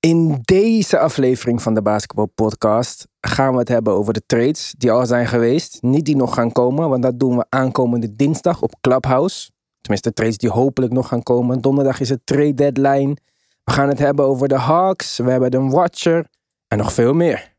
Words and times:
In 0.00 0.38
deze 0.42 0.98
aflevering 0.98 1.62
van 1.62 1.74
de 1.74 1.82
Basketball 1.82 2.26
Podcast 2.34 3.06
gaan 3.20 3.52
we 3.52 3.58
het 3.58 3.68
hebben 3.68 3.92
over 3.92 4.12
de 4.12 4.22
trades 4.26 4.74
die 4.78 4.90
al 4.90 5.06
zijn 5.06 5.26
geweest. 5.26 5.82
Niet 5.82 6.04
die 6.04 6.16
nog 6.16 6.34
gaan 6.34 6.52
komen, 6.52 6.88
want 6.88 7.02
dat 7.02 7.18
doen 7.18 7.36
we 7.36 7.46
aankomende 7.48 8.16
dinsdag 8.16 8.62
op 8.62 8.74
Clubhouse. 8.80 9.50
Tenminste, 9.80 10.12
trades 10.12 10.36
die 10.36 10.50
hopelijk 10.50 10.92
nog 10.92 11.08
gaan 11.08 11.22
komen. 11.22 11.60
Donderdag 11.60 12.00
is 12.00 12.08
het 12.08 12.20
trade 12.24 12.54
deadline. 12.54 13.16
We 13.64 13.72
gaan 13.72 13.88
het 13.88 13.98
hebben 13.98 14.24
over 14.24 14.48
de 14.48 14.58
Hawks. 14.58 15.16
We 15.16 15.30
hebben 15.30 15.50
de 15.50 15.60
Watcher 15.60 16.26
en 16.68 16.78
nog 16.78 16.92
veel 16.92 17.14
meer. 17.14 17.49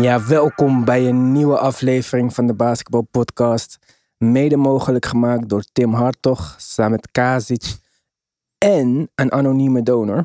Ja, 0.00 0.26
welkom 0.26 0.84
bij 0.84 1.08
een 1.08 1.32
nieuwe 1.32 1.58
aflevering 1.58 2.34
van 2.34 2.46
de 2.46 2.54
Basketball 2.54 3.02
Podcast. 3.10 3.78
Mede 4.18 4.56
mogelijk 4.56 5.06
gemaakt 5.06 5.48
door 5.48 5.62
Tim 5.72 5.92
Hartog 5.92 6.54
samen 6.58 6.90
met 6.90 7.10
Kazic 7.10 7.76
en 8.58 9.10
een 9.14 9.32
anonieme 9.32 9.82
donor. 9.82 10.24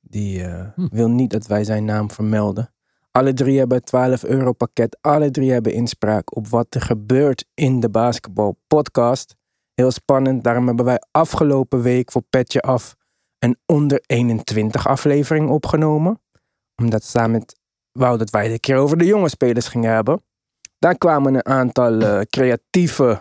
Die 0.00 0.44
eh, 0.44 0.68
wil 0.90 1.08
niet 1.08 1.30
dat 1.30 1.46
wij 1.46 1.64
zijn 1.64 1.84
naam 1.84 2.10
vermelden. 2.10 2.72
Alle 3.10 3.32
drie 3.32 3.58
hebben 3.58 3.76
een 3.76 3.84
12 3.84 4.24
euro 4.24 4.52
pakket. 4.52 4.98
Alle 5.00 5.30
drie 5.30 5.52
hebben 5.52 5.72
inspraak 5.72 6.36
op 6.36 6.48
wat 6.48 6.74
er 6.74 6.80
gebeurt 6.80 7.44
in 7.54 7.80
de 7.80 7.90
Basketball 7.90 8.54
Podcast. 8.66 9.36
Heel 9.74 9.90
spannend. 9.90 10.44
Daarom 10.44 10.66
hebben 10.66 10.84
wij 10.84 11.02
afgelopen 11.10 11.82
week 11.82 12.12
voor 12.12 12.22
Petje 12.30 12.60
Af 12.60 12.96
een 13.38 13.58
onder 13.66 14.02
21 14.06 14.86
aflevering 14.86 15.50
opgenomen. 15.50 16.20
Omdat 16.76 17.04
samen 17.04 17.30
met 17.30 17.60
wou 17.92 18.18
dat 18.18 18.30
wij 18.30 18.42
het 18.42 18.52
een 18.52 18.60
keer 18.60 18.76
over 18.76 18.98
de 18.98 19.04
jonge 19.04 19.28
spelers 19.28 19.68
gingen 19.68 19.92
hebben. 19.92 20.22
Daar 20.78 20.98
kwamen 20.98 21.34
een 21.34 21.46
aantal 21.46 22.00
eh, 22.00 22.20
creatieve 22.20 23.20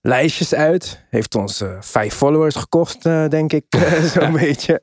lijstjes 0.00 0.54
uit. 0.54 1.04
Heeft 1.10 1.34
ons 1.34 1.60
eh, 1.60 1.76
vijf 1.80 2.14
followers 2.14 2.54
gekost, 2.54 3.06
eh, 3.06 3.28
denk 3.28 3.52
ik, 3.52 3.64
zo'n 4.14 4.32
beetje. 4.32 4.82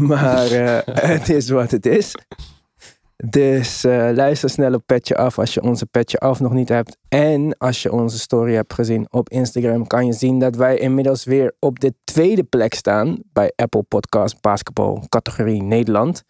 Maar 0.00 0.50
het 0.84 1.28
is 1.28 1.48
wat 1.48 1.70
het 1.70 1.86
is. 1.86 2.14
Dus 3.16 3.82
luister 4.12 4.50
snel 4.50 4.74
op 4.74 4.82
Petje 4.86 5.16
Af 5.16 5.38
als 5.38 5.54
je 5.54 5.62
onze 5.62 5.86
Petje 5.86 6.18
Af 6.18 6.40
nog 6.40 6.52
niet 6.52 6.68
hebt. 6.68 6.96
En 7.08 7.58
als 7.58 7.82
je 7.82 7.92
onze 7.92 8.18
story 8.18 8.54
hebt 8.54 8.74
gezien 8.74 9.06
op 9.10 9.28
Instagram, 9.28 9.86
kan 9.86 10.06
je 10.06 10.12
zien 10.12 10.38
dat 10.38 10.56
wij 10.56 10.78
inmiddels 10.78 11.24
weer 11.24 11.54
op 11.58 11.80
de 11.80 11.94
tweede 12.04 12.44
plek 12.44 12.74
staan 12.74 13.18
bij 13.32 13.52
Apple 13.56 13.82
Podcast 13.82 14.40
Basketball 14.40 15.02
categorie 15.08 15.62
Nederland. 15.62 16.22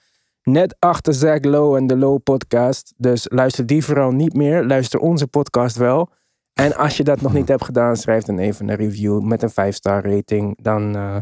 Net 0.43 0.77
achter 0.79 1.15
Zach 1.15 1.45
Lowe 1.45 1.77
en 1.77 1.87
de 1.87 1.97
Low 1.97 2.23
Podcast. 2.23 2.95
Dus 2.97 3.27
luister 3.29 3.67
die 3.67 3.85
vooral 3.85 4.11
niet 4.11 4.35
meer. 4.35 4.65
Luister 4.65 5.01
onze 5.01 5.27
podcast 5.27 5.77
wel. 5.77 6.11
En 6.53 6.77
als 6.77 6.97
je 6.97 7.05
dat 7.05 7.21
nog 7.21 7.33
niet 7.33 7.49
hebt 7.49 7.65
gedaan, 7.65 7.97
schrijf 7.97 8.25
dan 8.25 8.39
even 8.39 8.69
een 8.69 8.77
review 8.77 9.21
met 9.21 9.43
een 9.43 9.51
5-star 9.51 10.05
rating. 10.05 10.63
Dan 10.63 10.97
eh, 10.97 11.17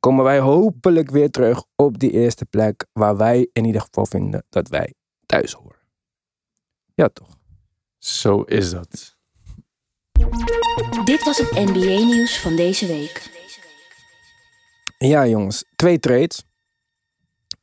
komen 0.00 0.24
wij 0.24 0.38
hopelijk 0.38 1.10
weer 1.10 1.30
terug 1.30 1.64
op 1.76 1.98
die 1.98 2.10
eerste 2.10 2.46
plek 2.46 2.86
waar 2.92 3.16
wij 3.16 3.48
in 3.52 3.64
ieder 3.64 3.80
geval 3.80 4.06
vinden 4.06 4.44
dat 4.48 4.68
wij 4.68 4.94
thuis 5.26 5.52
horen. 5.52 5.78
Ja, 6.94 7.08
toch? 7.08 7.38
Zo 7.98 8.42
is 8.42 8.70
dat. 8.70 9.16
Dit 11.04 11.24
was 11.24 11.38
het 11.38 11.50
NBA-nieuws 11.50 12.40
van 12.40 12.56
deze 12.56 12.86
week. 12.86 13.36
Ja, 14.98 15.26
jongens. 15.26 15.64
Twee 15.76 15.98
trades. 15.98 16.47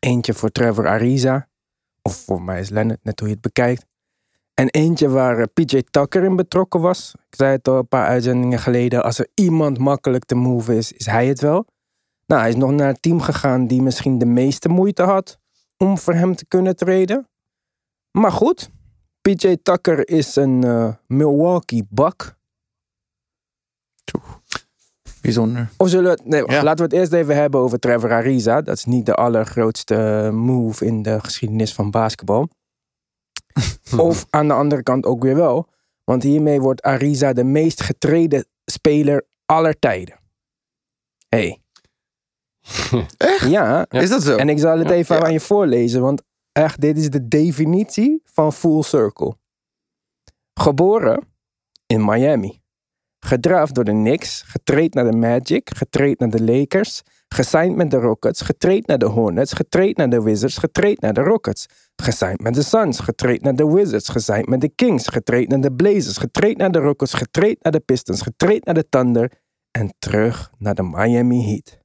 Eentje 0.05 0.33
voor 0.33 0.49
Trevor 0.49 0.87
Ariza. 0.87 1.47
Of 2.01 2.15
voor 2.15 2.41
mij 2.41 2.59
is 2.59 2.69
Leonard, 2.69 3.03
net 3.03 3.19
hoe 3.19 3.27
je 3.27 3.33
het 3.33 3.43
bekijkt. 3.43 3.85
En 4.53 4.69
eentje 4.69 5.09
waar 5.09 5.37
eh, 5.37 5.45
PJ 5.53 5.81
Tucker 5.91 6.23
in 6.23 6.35
betrokken 6.35 6.81
was. 6.81 7.13
Ik 7.29 7.35
zei 7.35 7.51
het 7.51 7.67
al 7.67 7.77
een 7.77 7.87
paar 7.87 8.07
uitzendingen 8.07 8.59
geleden. 8.59 9.03
Als 9.03 9.19
er 9.19 9.27
iemand 9.33 9.77
makkelijk 9.77 10.25
te 10.25 10.35
move 10.35 10.75
is, 10.75 10.91
is 10.91 11.05
hij 11.05 11.27
het 11.27 11.41
wel. 11.41 11.65
Nou, 12.25 12.41
hij 12.41 12.49
is 12.49 12.55
nog 12.55 12.71
naar 12.71 12.87
het 12.87 13.01
team 13.01 13.21
gegaan 13.21 13.67
die 13.67 13.81
misschien 13.81 14.17
de 14.17 14.25
meeste 14.25 14.69
moeite 14.69 15.03
had 15.03 15.39
om 15.77 15.97
voor 15.97 16.13
hem 16.13 16.35
te 16.35 16.45
kunnen 16.45 16.75
treden. 16.75 17.27
Maar 18.11 18.31
goed, 18.31 18.69
PJ 19.21 19.55
Tucker 19.63 20.09
is 20.09 20.35
een 20.35 20.63
eh, 20.63 20.93
Milwaukee 21.07 21.87
Buck. 21.89 22.35
Bijzonder. 25.25 25.69
Of 25.77 25.89
zullen 25.89 26.03
we 26.05 26.09
het, 26.11 26.25
nee, 26.25 26.43
Ja. 26.51 26.63
laten 26.63 26.77
we 26.89 26.95
het 26.95 27.01
eerst 27.01 27.13
even 27.13 27.35
hebben 27.35 27.59
over 27.59 27.79
Trevor 27.79 28.11
Ariza. 28.11 28.61
Dat 28.61 28.77
is 28.77 28.85
niet 28.85 29.05
de 29.05 29.13
allergrootste 29.13 30.29
move 30.33 30.85
in 30.85 31.01
de 31.01 31.19
geschiedenis 31.19 31.73
van 31.73 31.91
basketbal. 31.91 32.49
of 33.97 34.25
aan 34.29 34.47
de 34.47 34.53
andere 34.53 34.83
kant 34.83 35.05
ook 35.05 35.23
weer 35.23 35.35
wel. 35.35 35.67
Want 36.03 36.23
hiermee 36.23 36.61
wordt 36.61 36.81
Ariza 36.81 37.33
de 37.33 37.43
meest 37.43 37.81
getreden 37.83 38.45
speler 38.65 39.25
aller 39.45 39.79
tijden. 39.79 40.19
Hey. 41.29 41.59
Echt? 43.17 43.49
Ja, 43.49 43.85
Is 43.89 44.09
dat 44.09 44.23
zo? 44.23 44.35
en 44.35 44.49
ik 44.49 44.59
zal 44.59 44.77
het 44.79 44.89
even 44.89 45.15
Ja. 45.15 45.23
aan 45.23 45.31
je 45.33 45.39
voorlezen, 45.39 46.01
want 46.01 46.21
echt, 46.51 46.81
dit 46.81 46.97
is 46.97 47.09
de 47.09 47.27
definitie 47.27 48.21
van 48.23 48.53
full 48.53 48.81
circle. 48.81 49.37
Geboren 50.53 51.27
in 51.85 52.05
Miami. 52.05 52.61
Gedraft 53.25 53.75
door 53.75 53.83
de 53.83 53.91
Knicks, 53.91 54.41
getraind 54.41 54.93
naar 54.93 55.11
de 55.11 55.17
Magic, 55.17 55.69
getraind 55.75 56.19
naar 56.19 56.29
de 56.29 56.43
Lakers, 56.43 57.01
gesigned 57.27 57.75
met 57.75 57.91
de 57.91 57.97
Rockets, 57.97 58.41
getraind 58.41 58.87
naar 58.87 58.97
de 58.97 59.05
Hornets, 59.05 59.53
getraind 59.53 59.97
naar 59.97 60.09
de 60.09 60.21
Wizards, 60.21 60.57
getraind 60.57 61.01
naar 61.01 61.13
de 61.13 61.21
Rockets, 61.21 61.65
gesigned 61.95 62.41
met 62.41 62.53
de 62.53 62.63
Suns, 62.63 62.99
getraind 62.99 63.41
naar 63.41 63.55
de 63.55 63.67
Wizards, 63.67 64.09
gesigned 64.09 64.47
met 64.47 64.61
de 64.61 64.69
Kings, 64.69 65.07
getraind 65.07 65.47
naar 65.47 65.61
de 65.61 65.73
Blazers, 65.73 66.17
getraind 66.17 66.57
naar 66.57 66.71
de 66.71 66.79
Rockets, 66.79 67.13
getraind 67.13 67.63
naar 67.63 67.71
de 67.71 67.79
Pistons, 67.79 68.21
getraind 68.21 68.65
naar 68.65 68.75
de 68.75 68.89
Thunder 68.89 69.31
en 69.71 69.93
terug 69.99 70.51
naar 70.57 70.75
de 70.75 70.83
Miami 70.83 71.43
Heat. 71.43 71.77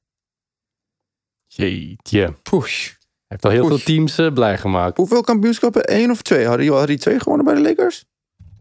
Jeetje. 1.45 2.35
Push. 2.41 2.87
Hij 2.87 2.95
heeft 3.27 3.45
al 3.45 3.51
heel 3.51 3.67
veel 3.67 3.83
teams 3.83 4.17
eh, 4.17 4.33
blij 4.33 4.57
gemaakt. 4.57 4.97
Hoeveel 4.97 5.21
kampioenschappen? 5.21 5.83
Één 5.83 6.11
of 6.11 6.21
twee? 6.21 6.45
Hadden 6.45 6.87
die 6.87 6.97
twee 6.97 7.19
gewonnen 7.19 7.45
bij 7.45 7.55
de 7.55 7.61
Lakers? 7.61 8.05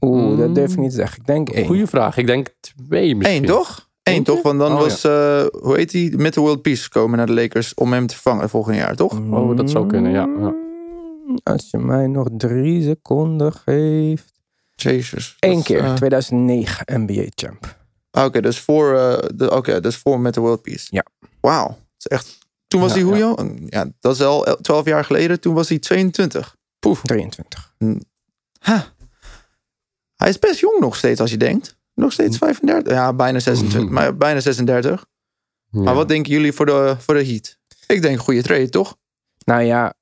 Oeh, 0.01 0.39
dat 0.39 0.49
Mm. 0.49 0.55
durf 0.55 0.73
ik 0.73 0.79
niet 0.79 0.91
te 0.91 0.97
zeggen. 0.97 1.19
Ik 1.21 1.27
denk 1.27 1.49
één. 1.49 1.67
Goeie 1.67 1.87
vraag. 1.87 2.17
Ik 2.17 2.27
denk 2.27 2.49
twee 2.87 3.17
misschien. 3.17 3.43
Eén 3.43 3.49
toch? 3.49 3.89
Eén 4.03 4.23
toch? 4.23 4.43
Want 4.43 4.59
dan 4.59 4.73
Oh, 4.73 4.79
was, 4.81 5.05
eh, 5.05 5.45
hoe 5.61 5.77
heet 5.77 5.91
die, 5.91 6.17
met 6.17 6.35
de 6.35 6.41
World 6.41 6.63
Peace 6.63 6.83
gekomen 6.83 7.17
naar 7.17 7.27
de 7.27 7.33
Lakers 7.33 7.75
om 7.75 7.93
hem 7.93 8.07
te 8.07 8.17
vangen 8.17 8.49
volgend 8.49 8.77
jaar, 8.77 8.97
toch? 8.97 9.21
Oh, 9.31 9.57
dat 9.57 9.71
zou 9.71 9.87
kunnen, 9.87 10.13
ja. 10.13 10.29
ja. 10.39 10.55
Als 11.43 11.71
je 11.71 11.79
mij 11.79 12.07
nog 12.07 12.29
drie 12.37 12.83
seconden 12.83 13.53
geeft. 13.53 14.33
Jezus. 14.75 15.37
Eén 15.41 15.55
Dat 15.55 15.65
keer, 15.65 15.85
eh, 15.85 15.95
2009 15.95 16.85
NBA 17.03 17.27
champ. 17.35 17.77
ah, 18.11 18.25
Oké, 18.25 18.41
dus 18.41 18.61
voor, 18.61 18.95
eh, 18.95 19.19
de- 19.35 19.51
oké, 19.57 19.81
dus 19.81 19.97
voor 19.97 20.21
met 20.21 20.35
de 20.35 20.41
World 20.41 20.63
Peace. 20.63 20.87
Ja. 20.91 21.05
Wauw. 21.41 21.77
Echt... 22.03 22.39
Toen 22.69 22.81
was 22.81 22.91
Ja, 22.91 22.97
hij 22.97 23.05
hoe 23.07 23.13
ja. 23.17 23.19
jong? 23.21 23.67
Ja, 23.69 23.87
dat 24.01 24.15
is 24.15 24.23
al 24.23 24.57
twaalf 24.61 24.85
jaar 24.87 25.05
geleden. 25.05 25.41
Toen 25.41 25.55
was 25.55 25.69
hij 25.69 25.79
22. 25.79 26.57
Poef. 26.79 27.01
23. 27.03 27.75
Huh. 28.61 28.81
Hij 30.21 30.29
is 30.29 30.39
best 30.39 30.61
jong 30.61 30.81
nog 30.81 30.97
steeds 30.97 31.21
als 31.21 31.31
je 31.31 31.37
denkt. 31.37 31.77
Nog 31.95 32.13
steeds 32.13 32.39
35. 32.39 32.93
Ja, 32.93 33.13
bijna 33.13 33.39
26. 33.39 33.91
maar 33.95 34.17
bijna 34.17 34.41
36. 34.41 35.07
Ja. 35.71 35.81
Maar 35.81 35.95
wat 35.95 36.09
denken 36.09 36.33
jullie 36.33 36.53
voor 36.53 36.67
de, 36.67 36.95
voor 36.99 37.15
de 37.15 37.27
Heat? 37.27 37.59
Ik 37.87 38.03
denk 38.03 38.21
goede 38.21 38.43
trade, 38.43 38.69
toch? 38.69 38.97
Nou 39.45 39.63
ja, 39.63 39.95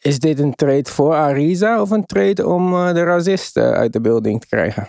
is 0.00 0.18
dit 0.18 0.38
een 0.38 0.54
trade 0.54 0.90
voor 0.90 1.14
Ariza 1.14 1.80
of 1.80 1.90
een 1.90 2.06
trade 2.06 2.46
om 2.46 2.74
eh, 2.74 2.94
de 2.94 3.02
racisten 3.02 3.74
uit 3.74 3.92
de 3.92 4.00
building 4.00 4.40
te 4.40 4.46
krijgen? 4.46 4.88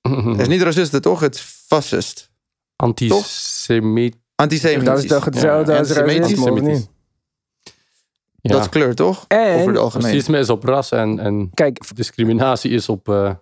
Het 0.00 0.40
is 0.40 0.48
niet 0.48 0.62
racisten, 0.62 1.02
toch? 1.02 1.20
Het 1.20 1.34
is 1.34 1.40
fascist. 1.40 2.30
Antisemitisch. 2.76 4.82
Dat 4.84 4.98
is 5.02 5.06
toch 5.06 5.24
hetzelfde 5.24 5.72
Ja, 5.72 5.78
als 5.78 5.90
racisme, 5.90 6.22
of 6.22 6.30
Antisemitisch. 6.30 6.78
niet? 6.78 6.88
Ja. 8.40 8.52
Dat 8.52 8.60
is 8.60 8.68
kleur, 8.68 8.94
toch? 8.94 9.24
Over 9.28 9.38
En, 9.38 9.68
het 9.68 9.76
algemeen. 9.76 10.06
Racisme 10.06 10.38
is 10.38 10.50
op 10.50 10.64
ras 10.64 10.90
en, 10.90 11.18
en 11.18 11.50
kijk, 11.54 11.96
discriminatie 11.96 12.70
is 12.70 12.88
op 12.88 13.08
eh, 13.08 13.34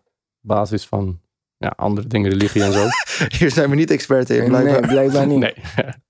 basis 0.43 0.87
van 0.87 1.21
ja, 1.57 1.73
andere 1.77 2.07
dingen, 2.07 2.31
religie 2.31 2.63
en 2.63 2.73
zo. 2.73 2.87
Hier 3.39 3.51
zijn 3.51 3.71
we 3.71 3.77
niet 3.77 3.91
expert 3.91 4.31
in, 4.31 4.39
nee, 4.39 4.49
blijkbaar. 4.49 4.89
blijkbaar 4.89 5.27
niet. 5.27 5.39
Nee. 5.39 5.55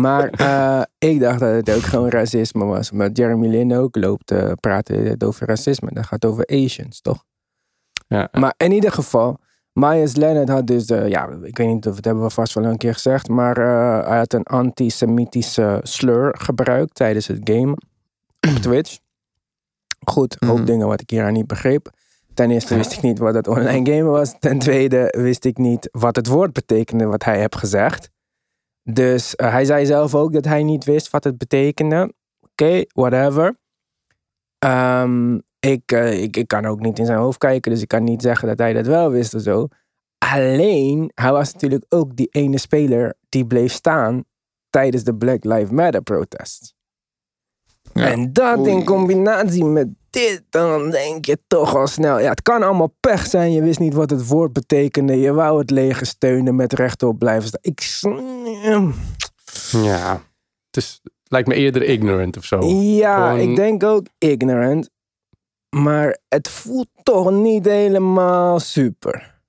Maar 0.00 0.28
eh, 0.30 0.82
ik 0.98 1.20
dacht 1.20 1.38
dat 1.38 1.54
het 1.66 1.70
ook 1.76 1.82
gewoon 1.82 2.08
racisme 2.08 2.64
was. 2.64 2.90
Maar 2.90 3.10
Jeremy 3.10 3.46
Lin 3.48 3.74
ook 3.76 3.96
loopt 3.96 4.30
uh, 4.32 4.52
praten 4.60 5.16
over 5.22 5.46
racisme. 5.46 5.90
Dat 5.92 6.06
gaat 6.06 6.24
over 6.24 6.46
Asians, 6.46 7.00
toch? 7.00 7.24
Ja. 8.08 8.28
Maar 8.32 8.54
in 8.56 8.72
ieder 8.72 8.92
geval, 8.92 9.38
Myers 9.72 10.16
Leonard 10.16 10.48
had 10.48 10.66
dus, 10.66 10.86
eh, 10.86 11.08
ja, 11.08 11.28
ik 11.42 11.56
weet 11.56 11.66
niet 11.68 11.86
of 11.86 11.96
het 11.96 12.04
hebben 12.04 12.24
we 12.24 12.30
vast 12.30 12.54
wel 12.54 12.64
een 12.64 12.76
keer 12.76 12.92
gezegd, 12.94 13.28
maar 13.28 13.56
eh, 13.56 14.08
hij 14.08 14.18
had 14.18 14.32
een 14.32 14.42
antisemitische 14.44 15.80
slur 15.82 16.34
gebruikt 16.38 16.94
tijdens 16.94 17.26
het 17.26 17.40
game 17.44 17.72
op 18.48 18.62
Twitch. 18.62 18.98
Goed, 20.06 20.36
een 20.38 20.48
hoop 20.48 20.56
Mhm. 20.56 20.66
dingen 20.66 20.86
wat 20.86 21.00
ik 21.00 21.10
hier 21.10 21.24
aan 21.24 21.32
niet 21.32 21.46
begreep. 21.46 21.90
Ten 22.34 22.50
eerste 22.50 22.74
wist 22.76 22.92
ik 22.92 23.02
niet 23.02 23.18
wat 23.18 23.34
het 23.34 23.48
online 23.48 23.92
game 23.92 24.10
was. 24.10 24.34
Ten 24.38 24.58
tweede 24.58 25.14
wist 25.18 25.44
ik 25.44 25.58
niet 25.58 25.88
wat 25.92 26.16
het 26.16 26.26
woord 26.26 26.52
betekende 26.52 27.04
wat 27.04 27.24
hij 27.24 27.38
heeft 27.38 27.56
gezegd. 27.56 28.10
Dus 28.82 29.36
eh, 29.36 29.50
hij 29.50 29.64
zei 29.64 29.86
zelf 29.86 30.14
ook 30.14 30.32
dat 30.32 30.44
hij 30.44 30.62
niet 30.62 30.84
wist 30.84 31.10
wat 31.10 31.24
het 31.24 31.38
betekende. 31.38 32.12
Oké, 32.40 32.84
whatever. 32.92 33.58
Ehm, 34.58 35.38
ik, 35.60 35.92
eh, 35.92 36.22
ik, 36.22 36.36
ik 36.36 36.48
kan 36.48 36.66
ook 36.66 36.80
niet 36.80 36.98
in 36.98 37.06
zijn 37.06 37.18
hoofd 37.18 37.38
kijken, 37.38 37.72
dus 37.72 37.82
ik 37.82 37.88
kan 37.88 38.04
niet 38.04 38.22
zeggen 38.22 38.48
dat 38.48 38.58
hij 38.58 38.72
dat 38.72 38.86
wel 38.86 39.10
wist 39.10 39.34
of 39.34 39.42
zo. 39.42 39.68
Alleen, 40.18 41.10
hij 41.14 41.32
was 41.32 41.52
natuurlijk 41.52 41.84
ook 41.88 42.16
die 42.16 42.28
ene 42.30 42.58
speler 42.58 43.14
die 43.28 43.46
bleef 43.46 43.72
staan 43.72 44.24
tijdens 44.70 45.04
de 45.04 45.14
Black 45.14 45.44
Lives 45.44 45.70
Matter 45.70 46.02
protest. 46.02 46.74
Ja. 47.92 48.10
En 48.10 48.32
dat 48.32 48.66
in 48.66 48.84
combinatie 48.84 49.64
met 49.64 49.88
dit, 50.10 50.42
dan 50.50 50.90
denk 50.90 51.24
je 51.24 51.38
toch 51.46 51.76
al 51.76 51.86
snel. 51.86 52.18
Ja, 52.18 52.30
het 52.30 52.42
kan 52.42 52.62
allemaal 52.62 52.94
pech 53.00 53.26
zijn. 53.26 53.52
Je 53.52 53.62
wist 53.62 53.78
niet 53.78 53.94
wat 53.94 54.10
het 54.10 54.26
woord 54.26 54.52
betekende. 54.52 55.16
Je 55.20 55.32
wou 55.32 55.58
het 55.58 55.70
leger 55.70 56.06
steunen 56.06 56.54
met 56.56 56.72
rechtop 56.72 57.18
blijven 57.18 57.48
staan. 57.48 57.60
Ik. 57.62 58.94
Ja, 59.70 60.22
het 60.66 60.76
is, 60.76 61.00
lijkt 61.24 61.48
me 61.48 61.54
eerder 61.54 61.82
ignorant 61.82 62.36
of 62.36 62.44
zo. 62.44 62.64
Ja, 62.70 63.28
Gewoon- 63.30 63.50
ik 63.50 63.56
denk 63.56 63.82
ook 63.84 64.06
ignorant. 64.18 64.90
Maar 65.76 66.18
het 66.28 66.48
voelt 66.48 66.88
toch 67.02 67.30
niet 67.30 67.64
helemaal 67.64 68.60
super. 68.60 69.40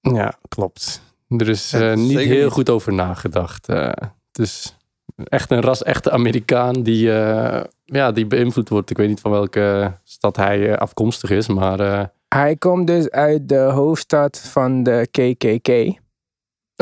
Ja, 0.00 0.38
klopt. 0.48 1.00
Er 1.28 1.48
is 1.48 1.72
eh, 1.72 1.94
niet 1.94 2.18
heel 2.18 2.44
niet. 2.44 2.52
goed 2.52 2.70
over 2.70 2.92
nagedacht. 2.92 3.68
Eh, 3.68 3.92
is 4.32 4.76
echt 5.16 5.50
een 5.50 5.60
ras-echte 5.60 6.10
Amerikaan 6.10 6.82
die, 6.82 7.12
eh, 7.12 7.64
ja, 7.84 8.12
die 8.12 8.26
beïnvloed 8.26 8.68
wordt. 8.68 8.90
Ik 8.90 8.96
weet 8.96 9.08
niet 9.08 9.20
van 9.20 9.30
welke 9.30 9.92
stad 10.04 10.36
hij 10.36 10.70
eh, 10.70 10.76
afkomstig 10.76 11.30
is, 11.30 11.48
maar 11.48 11.80
eh, 11.80 12.04
Hij 12.28 12.56
komt 12.56 12.86
dus 12.86 13.10
uit 13.10 13.48
de 13.48 13.58
hoofdstad 13.58 14.38
van 14.40 14.82
de 14.82 15.08
KKK. 15.10 15.98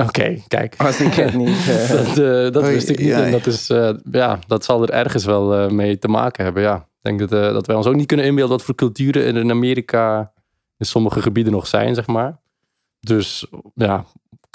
oké, 0.07 0.43
kijk. 0.49 0.75
Als 0.77 1.01
ik 1.01 1.15
het 1.15 1.35
niet. 1.35 1.69
eh, 1.69 1.89
dat 1.91 2.53
dat 2.53 2.63
Oei, 2.63 2.73
wist 2.73 2.89
ik 2.89 2.99
niet. 2.99 3.07
ja. 3.07 3.25
En 3.25 3.31
dat, 3.31 3.47
is, 3.47 3.71
eh, 3.71 3.95
ja, 4.11 4.39
dat 4.47 4.65
zal 4.65 4.83
er 4.83 4.91
ergens 4.91 5.25
wel 5.25 5.55
eh, 5.55 5.69
mee 5.71 5.99
te 5.99 6.09
maken 6.09 6.45
hebben. 6.45 6.63
Ja. 6.63 6.77
Ik 6.77 7.09
denk 7.19 7.19
dat, 7.19 7.33
eh, 7.33 7.53
dat 7.53 7.67
wij 7.67 7.77
ons 7.77 7.87
ook 7.87 7.95
niet 7.95 8.07
kunnen 8.07 8.27
inbeelden 8.27 8.57
wat 8.57 8.67
voor 8.67 8.75
culturen 8.75 9.25
er 9.25 9.37
in 9.37 9.51
Amerika 9.51 10.33
in 10.79 10.87
sommige 10.87 11.23
gebieden 11.23 11.53
nog 11.53 11.67
zijn, 11.67 11.95
zeg 11.95 12.07
maar. 12.07 12.41
Dus 13.01 13.47
ja, 13.75 14.05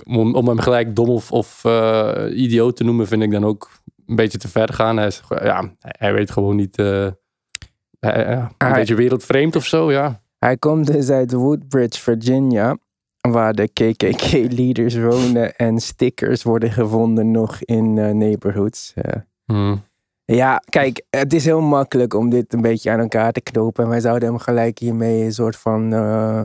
om, 0.06 0.36
om 0.36 0.48
hem 0.48 0.60
gelijk 0.60 0.96
dom 0.96 1.10
of, 1.10 1.32
of 1.32 1.66
eh, 1.66 2.24
idioot 2.34 2.76
te 2.76 2.84
noemen, 2.84 3.08
vind 3.08 3.22
ik 3.24 3.32
dan 3.32 3.46
ook 3.46 3.70
een 4.06 4.16
beetje 4.16 4.38
te 4.38 4.48
ver 4.48 4.74
gaan. 4.74 4.98
Hij, 4.98 5.08
is, 5.08 5.22
ja, 5.30 5.72
hij 5.80 6.14
weet 6.14 6.32
gewoon 6.32 6.56
niet. 6.56 6.78
eh, 6.78 7.08
hij- 8.00 8.20
ja, 8.30 8.52
een 8.58 8.68
Hij- 8.68 8.74
beetje 8.80 8.96
wereldvreemd 8.96 9.56
of 9.56 9.66
zo, 9.66 9.92
ja. 9.92 10.22
Hij 10.40 10.58
komt 10.58 10.88
dus 10.88 11.10
uit 11.10 11.32
Woodbridge, 11.34 12.02
Virginia, 12.02 12.78
waar 13.22 13.54
de 13.54 13.68
KKK-leaders 13.68 14.98
wonen 14.98 15.56
en 15.56 15.80
stickers 15.80 16.44
worden 16.44 16.72
gevonden 16.72 17.32
nog 17.32 17.62
in 17.64 17.98
eh, 17.98 18.12
neighborhoods. 18.14 18.94
Hmm. 19.46 19.84
ja, 20.26 20.62
kijk, 20.70 21.06
het 21.10 21.34
is 21.34 21.46
heel 21.46 21.62
makkelijk 21.62 22.14
om 22.14 22.30
dit 22.30 22.54
een 22.54 22.62
beetje 22.62 22.92
aan 22.92 23.00
elkaar 23.00 23.32
te 23.32 23.42
knopen. 23.42 23.84
En 23.84 23.90
wij 23.90 24.00
zouden 24.00 24.30
hem 24.30 24.38
gelijk 24.38 24.80
hiermee 24.80 25.24
een 25.24 25.34
soort 25.34 25.56
van 25.56 25.94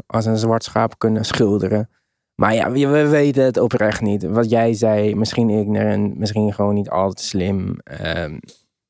als 0.06 0.26
een 0.26 0.36
zwart 0.38 0.64
schaap 0.64 0.98
kunnen 0.98 1.24
schilderen. 1.24 1.88
Maar 2.42 2.54
ja, 2.54 2.70
we, 2.70 2.86
we 2.86 3.08
weten 3.08 3.44
het 3.44 3.56
oprecht 3.58 4.00
niet. 4.00 4.22
Wat 4.22 4.50
jij 4.50 4.74
zei, 4.74 5.14
misschien 5.14 5.48
ignorant, 5.50 6.18
misschien 6.18 6.54
gewoon 6.54 6.74
niet 6.74 6.90
al 6.90 7.12
te 7.12 7.24
slim. 7.24 7.76
Ehm, 7.82 8.38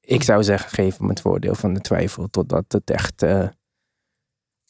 ik 0.01 0.23
zou 0.23 0.43
zeggen, 0.45 0.71
geef 0.71 0.99
hem 0.99 1.09
het 1.09 1.21
voordeel 1.21 1.55
van 1.55 1.75
de 1.75 1.81
twijfel 1.81 2.29
totdat 2.31 2.65
het 2.69 2.91
echt... 2.91 3.23
eh, 3.23 3.49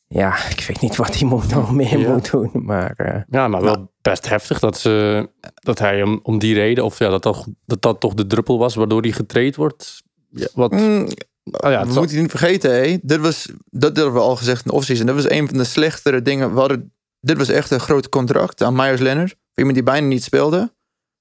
ja, 0.06 0.36
ik 0.56 0.64
weet 0.68 0.80
niet 0.80 0.96
wat 0.96 1.20
iemand 1.20 1.50
nog 1.54 1.72
meer 1.80 1.98
Ja. 1.98 2.12
moet 2.12 2.30
doen, 2.30 2.50
maar... 2.52 2.92
eh, 2.96 3.20
Ja, 3.30 3.48
maar 3.48 3.62
wel 3.62 3.92
best 4.00 4.28
heftig 4.28 4.58
dat, 4.58 4.78
ze, 4.78 5.28
dat 5.54 5.78
hij 5.78 6.02
om, 6.02 6.20
om 6.22 6.38
die 6.38 6.54
reden, 6.54 6.84
of 6.84 6.98
ja, 6.98 7.08
dat, 7.08 7.22
toch, 7.22 7.46
dat 7.66 7.82
dat 7.82 8.00
toch 8.00 8.14
de 8.14 8.26
druppel 8.26 8.58
was 8.58 8.74
waardoor 8.74 9.00
hij 9.02 9.12
getraind 9.12 9.56
wordt. 9.56 10.02
Ja, 10.30 10.46
wat, 10.54 10.70
Mm, 10.72 11.06
oh 11.44 11.70
ja, 11.70 11.84
we 11.86 11.92
zal- 11.92 12.02
moeten 12.02 12.20
niet 12.20 12.30
vergeten, 12.30 12.70
hé. 12.74 12.98
Dit 13.02 13.20
was, 13.20 13.48
dat 13.70 13.96
hebben 13.96 14.14
we 14.14 14.20
al 14.20 14.36
gezegd 14.36 14.64
in 14.64 14.70
de 14.70 14.76
offseason. 14.76 15.06
Dat 15.06 15.14
was 15.14 15.30
een 15.30 15.48
van 15.48 15.58
de 15.58 15.64
slechtere 15.64 16.22
dingen. 16.22 16.54
We 16.54 16.60
hadden, 16.60 16.92
dit 17.22 17.36
was 17.36 17.48
echt 17.48 17.70
een 17.70 17.80
groot 17.80 18.08
contract 18.08 18.62
aan 18.62 18.74
Myers 18.74 19.00
Leonard. 19.00 19.30
Voor 19.30 19.38
iemand 19.54 19.74
die 19.74 19.82
bijna 19.82 20.06
niet 20.06 20.22
speelde. 20.22 20.74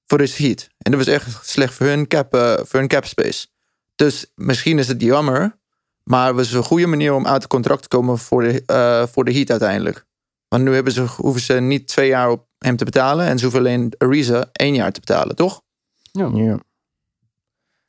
Voor 0.06 0.18
de 0.18 0.32
Heat. 0.36 0.68
En 0.78 0.90
dat 0.90 1.04
was 1.04 1.14
echt 1.14 1.46
slecht 1.48 1.74
voor 1.74 1.86
hun 1.86 2.06
cap, 2.06 2.34
eh, 2.34 2.54
voor 2.62 2.78
hun 2.78 2.88
cap 2.88 3.04
space. 3.04 3.46
Dus 3.94 4.26
misschien 4.34 4.78
is 4.78 4.88
het 4.88 5.00
jammer. 5.00 5.60
Maar 6.02 6.26
het 6.26 6.36
was 6.36 6.52
een 6.52 6.62
goede 6.62 6.86
manier 6.86 7.14
om 7.14 7.26
uit 7.26 7.42
het 7.42 7.50
contract 7.50 7.82
te 7.82 7.88
komen 7.88 8.18
voor 8.18 8.42
de, 8.42 8.62
eh, 8.66 9.06
voor 9.06 9.24
de 9.24 9.32
Heat 9.32 9.50
uiteindelijk. 9.50 10.04
Want 10.48 10.62
nu 10.64 10.74
hebben 10.74 10.92
ze, 10.92 11.02
hoeven 11.16 11.42
ze 11.42 11.54
niet 11.54 11.88
twee 11.88 12.08
jaar 12.08 12.30
op 12.30 12.46
hem 12.58 12.76
te 12.76 12.84
betalen. 12.84 13.26
En 13.26 13.36
ze 13.38 13.42
hoeven 13.44 13.60
alleen 13.60 13.92
Ariza 13.98 14.48
één 14.52 14.74
jaar 14.74 14.92
te 14.92 15.00
betalen, 15.00 15.36
toch? 15.36 15.62
ja. 16.34 16.58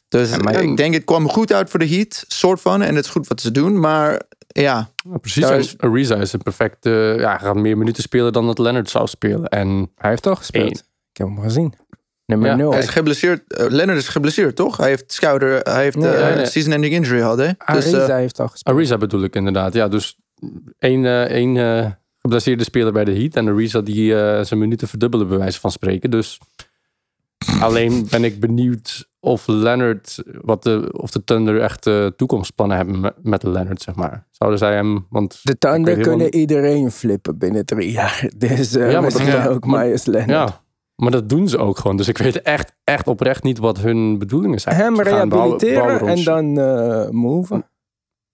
Dus 0.07 0.29
Ja, 0.29 0.37
maar- 0.37 0.61
ik 0.63 0.77
denk 0.77 0.93
het 0.93 1.03
kwam 1.03 1.29
goed 1.29 1.53
uit 1.53 1.69
voor 1.69 1.79
de 1.79 1.87
Heat, 1.87 2.23
soort 2.27 2.61
van. 2.61 2.81
En 2.81 2.95
het 2.95 3.05
is 3.05 3.11
goed 3.11 3.27
wat 3.27 3.41
ze 3.41 3.51
doen. 3.51 3.79
Maar 3.79 4.21
ja, 4.53 4.89
Ja, 5.11 5.17
precies. 5.17 5.49
Is- 5.49 5.77
Ariza 5.77 6.15
is 6.15 6.33
een 6.33 6.41
perfecte. 6.41 7.15
Ja, 7.19 7.29
hij 7.29 7.39
gaat 7.39 7.55
meer 7.55 7.77
minuten 7.77 8.03
spelen 8.03 8.33
dan 8.33 8.45
dat 8.45 8.57
Leonard 8.59 8.89
zou 8.89 9.07
spelen. 9.07 9.47
En 9.47 9.91
Hij 9.95 10.09
heeft 10.09 10.21
toch 10.23 10.37
gespeeld. 10.37 10.65
Eén. 10.65 10.81
Ik 11.11 11.17
heb 11.17 11.27
hem 11.27 11.39
gezien. 11.41 11.73
Nummer 12.25 12.49
Ja, 12.49 12.55
0. 12.55 12.71
hij 12.71 12.79
is 12.79 12.87
geblesseerd. 12.89 13.53
eh, 13.53 13.65
Leonard 13.69 13.97
is 13.97 14.07
geblesseerd, 14.07 14.55
toch? 14.55 14.77
Hij 14.77 14.87
heeft 14.89 15.13
schouder, 15.13 15.59
hij 15.59 15.83
heeft 15.83 15.97
Nee, 15.97 16.09
eh, 16.11 16.25
nee, 16.25 16.35
nee. 16.35 16.45
season-ending 16.45 16.93
injury 16.93 17.19
gehad, 17.19 17.37
hè? 17.37 17.45
Dus, 17.47 17.55
Ariza 17.57 18.07
eh, 18.07 18.15
heeft 18.15 18.39
al 18.39 18.47
gespeeld. 18.47 18.75
Ariza 18.75 18.97
bedoel 18.97 19.23
ik 19.23 19.35
inderdaad. 19.35 19.73
Ja, 19.73 19.87
dus 19.87 20.17
één, 20.79 21.05
eh, 21.05 21.23
één 21.23 21.57
eh, 21.57 21.91
geblesseerde 22.19 22.63
speler 22.63 22.91
bij 22.93 23.05
de 23.05 23.13
Heat. 23.13 23.35
En 23.35 23.47
Ariza 23.47 23.81
die 23.81 24.15
eh, 24.15 24.43
zijn 24.43 24.59
minuten 24.59 24.87
verdubbelen, 24.87 25.27
bij 25.27 25.37
wijze 25.37 25.59
van 25.59 25.71
spreken. 25.71 26.09
Dus 26.09 26.39
alleen 27.61 28.07
ben 28.09 28.23
ik 28.23 28.39
benieuwd 28.39 29.09
of 29.19 29.47
Leonard, 29.47 30.23
wat 30.41 30.63
de, 30.63 30.89
of 30.91 31.11
de 31.11 31.23
Thunder 31.23 31.61
echt 31.61 31.87
eh, 31.87 32.05
toekomstplannen 32.05 32.77
hebben 32.77 32.99
met, 32.99 33.13
met 33.21 33.43
Leonard, 33.43 33.81
zeg 33.81 33.95
maar. 33.95 34.27
Zouden 34.31 34.59
zij 34.59 34.73
hem, 34.75 35.05
want 35.09 35.39
De 35.43 35.57
Thunder 35.57 35.95
helemaal 35.95 36.15
kunnen 36.17 36.35
iedereen 36.35 36.91
flippen 36.91 37.37
binnen 37.37 37.65
drie 37.65 37.91
jaar. 37.91 38.29
Dus 38.37 38.75
eh 38.75 38.85
Ja, 38.87 38.93
maar 38.93 39.03
misschien 39.03 39.25
dat- 39.25 39.35
ja, 39.43 39.47
ook 39.47 39.65
maar- 39.65 39.85
Myers 39.85 40.05
Leonard. 40.05 40.29
Ja, 40.29 40.61
maar 40.95 41.11
dat 41.11 41.29
doen 41.29 41.47
ze 41.47 41.57
ook 41.57 41.77
gewoon. 41.77 41.97
Dus 41.97 42.07
ik 42.07 42.17
weet 42.17 42.41
echt, 42.41 42.73
echt 42.83 43.07
oprecht 43.07 43.43
niet 43.43 43.57
wat 43.57 43.77
hun 43.79 44.17
bedoelingen 44.17 44.59
zijn. 44.59 44.75
Hem 44.75 45.01
rehabiliteren 45.01 46.07
en 46.07 46.23
dan 46.23 46.59
eh 46.59 47.09
moven. 47.09 47.65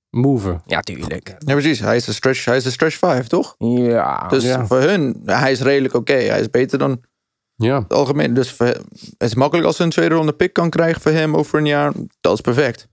Moven. 0.09 0.61
Ja, 0.65 0.79
tuurlijk. 0.79 1.35
ja, 1.39 1.53
precies. 1.53 1.79
Hij 1.79 1.95
is 1.95 2.05
de 2.05 2.13
stretch, 2.13 2.45
hij 2.45 2.57
is 2.57 2.63
de 2.63 2.71
stretch 2.71 2.97
5, 2.97 3.27
toch? 3.27 3.55
Ja. 3.57 4.27
Dus 4.27 4.43
ja. 4.43 4.65
voor 4.65 4.79
hun, 4.79 5.21
hij 5.25 5.51
is 5.51 5.61
redelijk 5.61 5.93
oké. 5.93 6.13
Hij 6.13 6.39
is 6.39 6.49
beter 6.49 6.77
dan 6.79 7.01
Ja, 7.61 7.79
het 7.81 7.93
algemeen. 7.93 8.33
Dus 8.33 8.57
het 8.57 8.83
is 9.17 9.35
makkelijk 9.35 9.67
als 9.67 9.75
ze 9.75 9.83
een 9.83 9.89
tweede 9.89 10.15
ronde 10.15 10.33
pick 10.33 10.53
kan 10.53 10.69
krijgen 10.69 11.01
voor 11.01 11.11
hem 11.11 11.35
over 11.35 11.59
een 11.59 11.65
jaar. 11.65 11.93
Dat 12.21 12.33
is 12.33 12.41
perfect. 12.41 12.87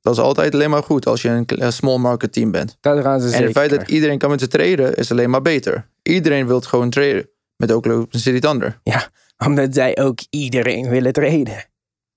Dat 0.00 0.12
is 0.12 0.18
altijd 0.18 0.54
alleen 0.54 0.70
maar 0.70 0.82
goed 0.82 1.06
als 1.06 1.22
je 1.22 1.44
een, 1.46 1.72
small 1.72 1.96
market 1.98 2.32
team 2.32 2.50
bent. 2.50 2.76
dat 2.80 3.00
gaan 3.02 3.20
ze 3.20 3.24
En 3.26 3.30
zeker 3.32 3.46
het 3.46 3.56
feit 3.56 3.70
dat 3.70 3.88
iedereen 3.90 4.18
kan 4.18 4.30
met 4.30 4.40
ze 4.40 4.48
traden 4.48 4.94
is 4.94 5.10
alleen 5.10 5.30
maar 5.30 5.42
beter. 5.42 5.88
Iedereen 6.02 6.46
wil 6.46 6.56
het 6.56 6.66
gewoon 6.66 6.90
traden. 6.90 7.28
Met 7.56 7.72
Oklahoma 7.72 8.06
City 8.10 8.38
Thunder. 8.38 8.80
Omdat 9.46 9.74
zij 9.74 9.98
ook 9.98 10.18
iedereen 10.30 10.88
willen 10.88 11.12
treden. 11.12 11.64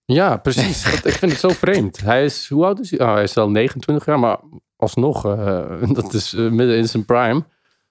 ja 0.05 0.37
precies. 0.37 0.83
Dat- 0.83 1.05
ik 1.05 1.13
vind 1.13 1.31
het 1.31 1.39
zo 1.39 1.49
vreemd. 1.49 2.01
Hij 2.01 2.25
is, 2.25 2.47
hoe 2.49 2.65
oud 2.65 2.79
is 2.79 2.91
hij? 2.91 2.99
Oh, 2.99 3.13
hij 3.13 3.23
is 3.23 3.37
al 3.37 3.49
29 3.49 4.05
jaar, 4.05 4.19
maar 4.19 4.39
alsnog, 4.75 5.25
eh, 5.25 5.81
dat 5.93 6.13
is 6.13 6.33
eh, 6.33 6.49
midden 6.49 6.77
in 6.77 6.87
zijn 6.87 7.05
prime. 7.05 7.43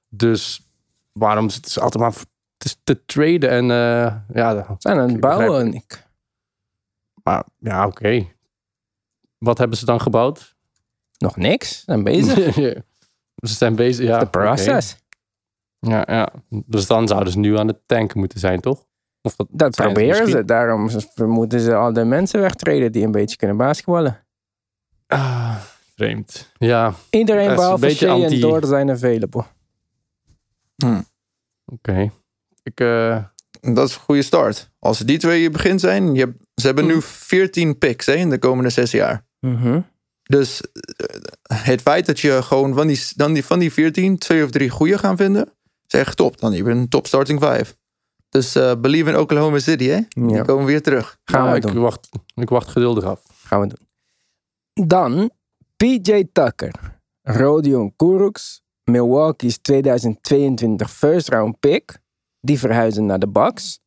Dus 0.08 0.68
waarom 1.12 1.50
zitten 1.50 1.70
ze 1.72 1.80
altijd 1.80 2.02
maar 2.04 2.14
te, 2.56 2.74
te 2.84 3.04
traden 3.04 3.50
en 3.50 3.70
eh, 3.70 4.16
ja, 4.34 4.76
zijn 4.78 4.98
aan 4.98 5.08
het 5.08 5.20
bouwen. 5.20 5.66
het. 5.66 5.74
Ik, 5.74 6.06
maar 7.22 7.44
ja, 7.58 7.86
oké. 7.86 8.26
Wat 9.38 9.58
hebben 9.58 9.78
ze 9.78 9.84
dan 9.84 10.00
gebouwd? 10.00 10.52
nog 11.18 11.36
niks. 11.36 11.76
Ze 11.78 11.82
zijn 11.84 12.02
bezig. 12.04 12.54
ze 13.48 13.54
zijn 13.54 13.74
bezig, 13.76 14.06
ja. 14.06 14.18
De 14.18 14.26
oké. 14.26 14.38
process. 14.38 14.96
Ja, 15.78 16.02
ja. 16.06 16.28
Dus 16.48 16.86
dan 16.86 17.08
zouden 17.08 17.32
ze 17.32 17.38
nu 17.38 17.58
aan 17.58 17.66
het 17.66 17.80
tanken 17.86 18.18
moeten 18.18 18.38
zijn, 18.38 18.60
toch? 18.60 18.86
Of 19.22 19.36
dat, 19.36 19.46
Dat 19.50 19.74
proberen 19.74 20.28
ze. 20.28 20.44
Daarom 20.44 20.90
moeten 21.16 21.60
ze 21.60 21.74
al 21.74 21.92
de 21.92 22.04
mensen 22.04 22.40
wegtreden 22.40 22.92
die 22.92 23.04
een 23.04 23.10
beetje 23.10 23.36
kunnen 23.36 23.56
basketballen. 23.56 24.24
Ah, 25.06 25.56
vreemd. 25.94 26.50
Ja, 26.58 26.94
Iedereen 27.10 27.48
Dat 27.48 27.50
is 27.50 27.50
een 27.50 27.62
behalve 27.62 27.86
beetje 27.86 28.06
Shea 28.06 28.14
en 28.16 28.22
anti- 28.22 28.40
Door 28.40 28.64
zijn 28.66 28.90
available. 28.90 29.44
oké. 31.64 32.10
Ik, 32.64 32.80
eh, 32.80 33.24
Dat 33.60 33.88
is 33.88 33.94
een 33.94 34.00
goede 34.00 34.22
start. 34.22 34.70
Als 34.78 34.98
die 34.98 35.18
twee 35.18 35.50
begin 35.50 35.78
zijn, 35.78 36.14
je 36.14 36.20
hebt, 36.20 36.36
ze 36.54 36.66
hebben 36.66 36.86
nu 36.86 37.02
14 37.02 37.78
picks 37.78 38.06
hè, 38.06 38.14
in 38.14 38.30
de 38.30 38.38
komende 38.38 38.70
zes 38.70 38.90
jaar. 38.90 39.26
Mhm. 39.40 39.80
Dus 40.22 40.60
eh, 40.60 41.06
het 41.64 41.80
feit 41.82 42.06
dat 42.06 42.20
je 42.20 42.42
gewoon 42.42 42.74
van 42.74 42.86
die, 42.86 43.00
dan 43.16 43.32
die, 43.32 43.44
van 43.44 43.58
die 43.58 43.72
14 43.72 44.18
twee 44.18 44.44
of 44.44 44.50
drie 44.50 44.70
goede 44.70 44.98
gaan 44.98 45.16
vinden, 45.16 45.52
is 45.86 45.98
echt 46.00 46.16
top. 46.16 46.40
Dan 46.40 46.52
heb 46.52 46.64
je 46.66 46.70
een 46.72 46.88
top 46.88 47.06
starting 47.06 47.40
five. 47.44 47.74
Dus 48.28 48.54
eh, 48.54 48.74
believe 48.80 49.10
in 49.10 49.16
Oklahoma 49.18 49.58
City, 49.58 49.84
hè? 49.84 50.00
Die 50.08 50.42
komen 50.42 50.64
weer 50.64 50.82
terug. 50.82 51.18
Gaan 51.24 51.44
Ja, 51.44 51.50
we 51.50 51.56
ik, 51.56 51.62
doen. 51.62 51.78
wacht, 51.82 52.08
ik 52.34 52.48
wacht 52.48 52.68
geduldig 52.68 53.04
af. 53.04 53.22
Gaan 53.44 53.60
we 53.60 53.66
doen. 53.66 53.88
Dan 54.86 55.30
PJ 55.76 56.24
Tucker. 56.32 57.00
Rodion 57.22 57.92
Kurucs. 57.96 58.62
Milwaukee's 58.90 59.58
2022 59.62 60.90
first 60.90 61.28
round 61.28 61.60
pick. 61.60 61.98
Die 62.44 62.58
verhuizen 62.58 63.06
naar 63.06 63.18
de 63.18 63.28
Bucks. 63.28 63.80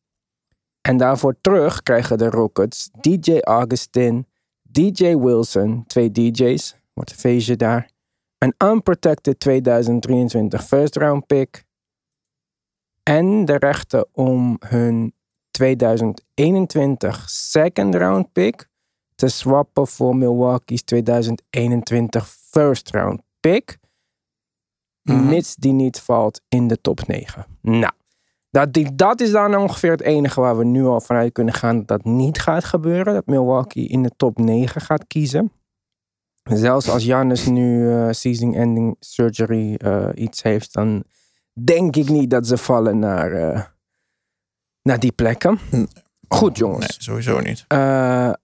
En 0.80 0.96
daarvoor 0.96 1.36
terug 1.40 1.82
krijgen 1.82 2.18
de 2.18 2.30
Rockets 2.30 2.90
DJ 3.00 3.38
Augustin, 3.38 4.26
DJ 4.62 5.16
Wilson, 5.16 5.84
twee 5.86 6.10
DJ's, 6.10 6.76
wordt 6.92 7.10
een 7.10 7.16
feestje 7.16 7.56
daar. 7.56 7.90
Een 8.38 8.54
unprotected 8.64 9.40
2023 9.40 10.64
first 10.64 10.96
round 10.96 11.26
pick. 11.26 11.64
En 13.02 13.44
de 13.44 13.56
rechten 13.56 14.06
om 14.12 14.56
hun 14.66 15.14
2021 15.50 17.30
second 17.30 17.94
round 17.94 18.32
pick 18.32 18.68
te 19.14 19.28
swappen 19.28 19.86
voor 19.86 20.16
Milwaukee's 20.16 20.82
2021 20.82 22.28
first 22.28 22.90
round 22.90 23.22
pick. 23.40 23.78
Mhm. 25.02 25.28
Mits 25.28 25.54
die 25.54 25.72
niet 25.72 26.00
valt 26.00 26.40
in 26.48 26.68
de 26.68 26.80
top 26.80 27.06
9. 27.06 27.46
Nou, 27.60 27.92
dat, 28.50 28.78
dat 28.94 29.20
is 29.20 29.30
dan 29.30 29.56
ongeveer 29.56 29.90
het 29.90 30.00
enige 30.02 30.40
waar 30.40 30.58
we 30.58 30.64
nu 30.64 30.84
al 30.84 31.00
vanuit 31.00 31.32
kunnen 31.32 31.54
gaan 31.54 31.76
dat 31.76 31.88
dat 31.88 32.04
niet 32.04 32.38
gaat 32.40 32.64
gebeuren. 32.64 33.14
Dat 33.14 33.26
Milwaukee 33.26 33.88
in 33.88 34.02
de 34.02 34.10
top 34.16 34.38
9 34.38 34.80
gaat 34.80 35.06
kiezen. 35.06 35.52
Zelfs 36.42 36.88
als 36.88 37.04
Giannis 37.04 37.46
nu 37.46 37.92
eh 37.92 38.08
season-ending 38.10 38.96
surgery 39.00 39.74
eh, 39.74 40.08
iets 40.14 40.42
heeft, 40.42 40.72
dan 40.72 41.04
denk 41.64 41.96
ik 41.96 42.08
niet 42.08 42.30
dat 42.30 42.46
ze 42.46 42.56
vallen 42.56 42.98
naar, 42.98 43.32
eh, 43.32 43.62
naar 44.82 45.00
die 45.00 45.12
plekken. 45.12 45.58
Goed 46.28 46.58
jongens. 46.58 46.80
Nee, 46.88 46.96
sowieso 47.02 47.40
niet. 47.40 47.64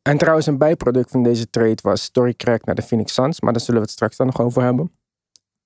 En 0.02 0.18
trouwens, 0.18 0.46
een 0.46 0.58
bijproduct 0.58 1.11
van 1.11 1.23
deze 1.23 1.50
trade 1.50 1.78
was 1.82 2.02
Story 2.02 2.34
Crack 2.34 2.64
naar 2.64 2.75
de 2.75 2.82
Phoenix 2.82 3.14
Suns. 3.14 3.40
Maar 3.40 3.52
daar 3.52 3.62
zullen 3.62 3.80
we 3.80 3.87
het 3.87 3.94
straks 3.94 4.16
dan 4.16 4.26
nog 4.26 4.40
over 4.40 4.62
hebben. 4.62 4.92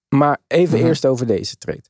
Maar 0.08 0.38
even 0.46 0.78
Mhm. 0.78 0.86
eerst 0.86 1.06
over 1.06 1.26
deze 1.26 1.56
trade. 1.56 1.82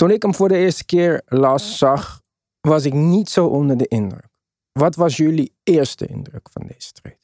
Toen 0.00 0.10
ik 0.10 0.22
hem 0.22 0.34
voor 0.34 0.48
de 0.48 0.56
eerste 0.56 0.84
keer 0.84 1.22
las, 1.26 1.78
zag, 1.78 2.22
was 2.60 2.84
ik 2.84 2.92
niet 2.92 3.28
zo 3.28 3.46
onder 3.46 3.76
de 3.76 3.88
indruk. 3.88 4.28
Wat 4.72 4.94
was 4.94 5.16
jullie 5.16 5.54
eerste 5.62 6.06
indruk 6.06 6.48
van 6.52 6.66
deze 6.66 6.92
trade? 6.92 7.18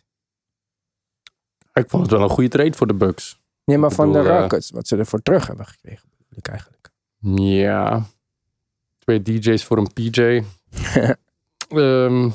Ik 1.73 1.91
vond 1.91 2.03
het 2.03 2.11
wel 2.11 2.23
een 2.23 2.29
goede 2.29 2.49
trade 2.49 2.73
voor 2.73 2.87
de 2.87 2.95
Bucks. 2.95 3.41
Nee, 3.65 3.79
maar 3.79 3.91
Ik 3.91 3.97
van 3.97 4.13
de 4.13 4.19
bedoel, 4.19 4.33
eh, 4.33 4.41
Rockets, 4.41 4.71
wat 4.71 4.89
ze 4.89 4.97
ervoor 4.97 5.23
terug 5.23 5.47
hebben 5.47 5.67
gekregen, 5.67 6.09
bedoel 6.11 6.39
ik 6.39 6.49
eigenlijk. 6.49 6.91
Ja. 7.39 8.07
Twee 8.99 9.23
DJ's 9.23 9.65
voor 9.65 9.79
een 9.79 9.93
PJ. 9.93 10.21
Ehm, 11.69 12.31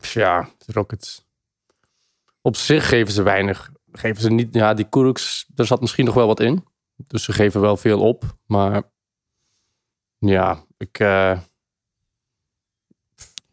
ja, 0.00 0.48
de 0.66 0.72
Rockets. 0.72 1.24
Op 2.42 2.56
zich 2.56 2.88
geven 2.88 3.12
ze 3.12 3.22
weinig. 3.22 3.72
Geven 3.92 4.22
ze 4.22 4.30
niet. 4.30 4.54
Ja, 4.54 4.74
die 4.74 4.88
Kuruks, 4.88 5.46
daar 5.48 5.66
zat 5.66 5.80
misschien 5.80 6.04
nog 6.04 6.14
wel 6.14 6.26
wat 6.26 6.40
in. 6.40 6.64
Dus 6.96 7.24
ze 7.24 7.32
geven 7.32 7.60
wel 7.60 7.76
veel 7.76 8.00
op. 8.00 8.24
Maar 8.46 8.82
ja, 10.18 10.64
ik. 10.76 10.98
eh, 10.98 11.40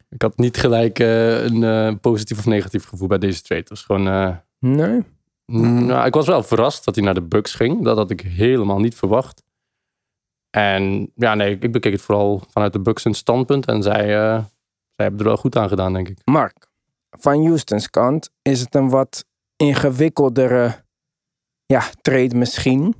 ik 0.08 0.22
had 0.22 0.36
niet 0.36 0.56
gelijk 0.56 0.98
eh, 0.98 1.44
een 1.44 1.62
eh, 1.62 1.94
positief 2.00 2.38
of 2.38 2.46
negatief 2.46 2.84
gevoel 2.84 3.08
bij 3.08 3.18
deze 3.18 3.42
trade. 3.42 3.60
Het 3.60 3.68
was 3.68 3.82
gewoon. 3.82 4.40
Nee? 4.58 5.02
nou, 5.46 6.06
ik 6.06 6.14
was 6.14 6.26
wel 6.26 6.42
verrast 6.42 6.84
dat 6.84 6.94
hij 6.94 7.04
naar 7.04 7.14
de 7.14 7.22
Bucks 7.22 7.54
ging. 7.54 7.84
Dat 7.84 7.96
had 7.96 8.10
ik 8.10 8.20
helemaal 8.20 8.78
niet 8.78 8.94
verwacht. 8.94 9.44
En 10.50 11.12
ja, 11.14 11.34
nee, 11.34 11.58
ik 11.58 11.72
bekeek 11.72 11.92
het 11.92 12.02
vooral 12.02 12.42
vanuit 12.48 12.72
de 12.72 12.80
Bucks 12.80 13.04
hun 13.04 13.14
standpunt. 13.14 13.66
En 13.66 13.82
zij, 13.82 14.06
zij 14.06 14.44
hebben 14.96 15.20
er 15.20 15.26
wel 15.26 15.36
goed 15.36 15.56
aan 15.56 15.68
gedaan, 15.68 15.92
denk 15.92 16.08
ik. 16.08 16.18
Mark, 16.24 16.68
van 17.10 17.44
Houston's 17.46 17.90
kant 17.90 18.30
is 18.42 18.60
het 18.60 18.74
een 18.74 18.88
wat 18.88 19.24
ingewikkeldere 19.56 20.84
ja, 21.66 21.82
trade 22.00 22.36
misschien. 22.36 22.94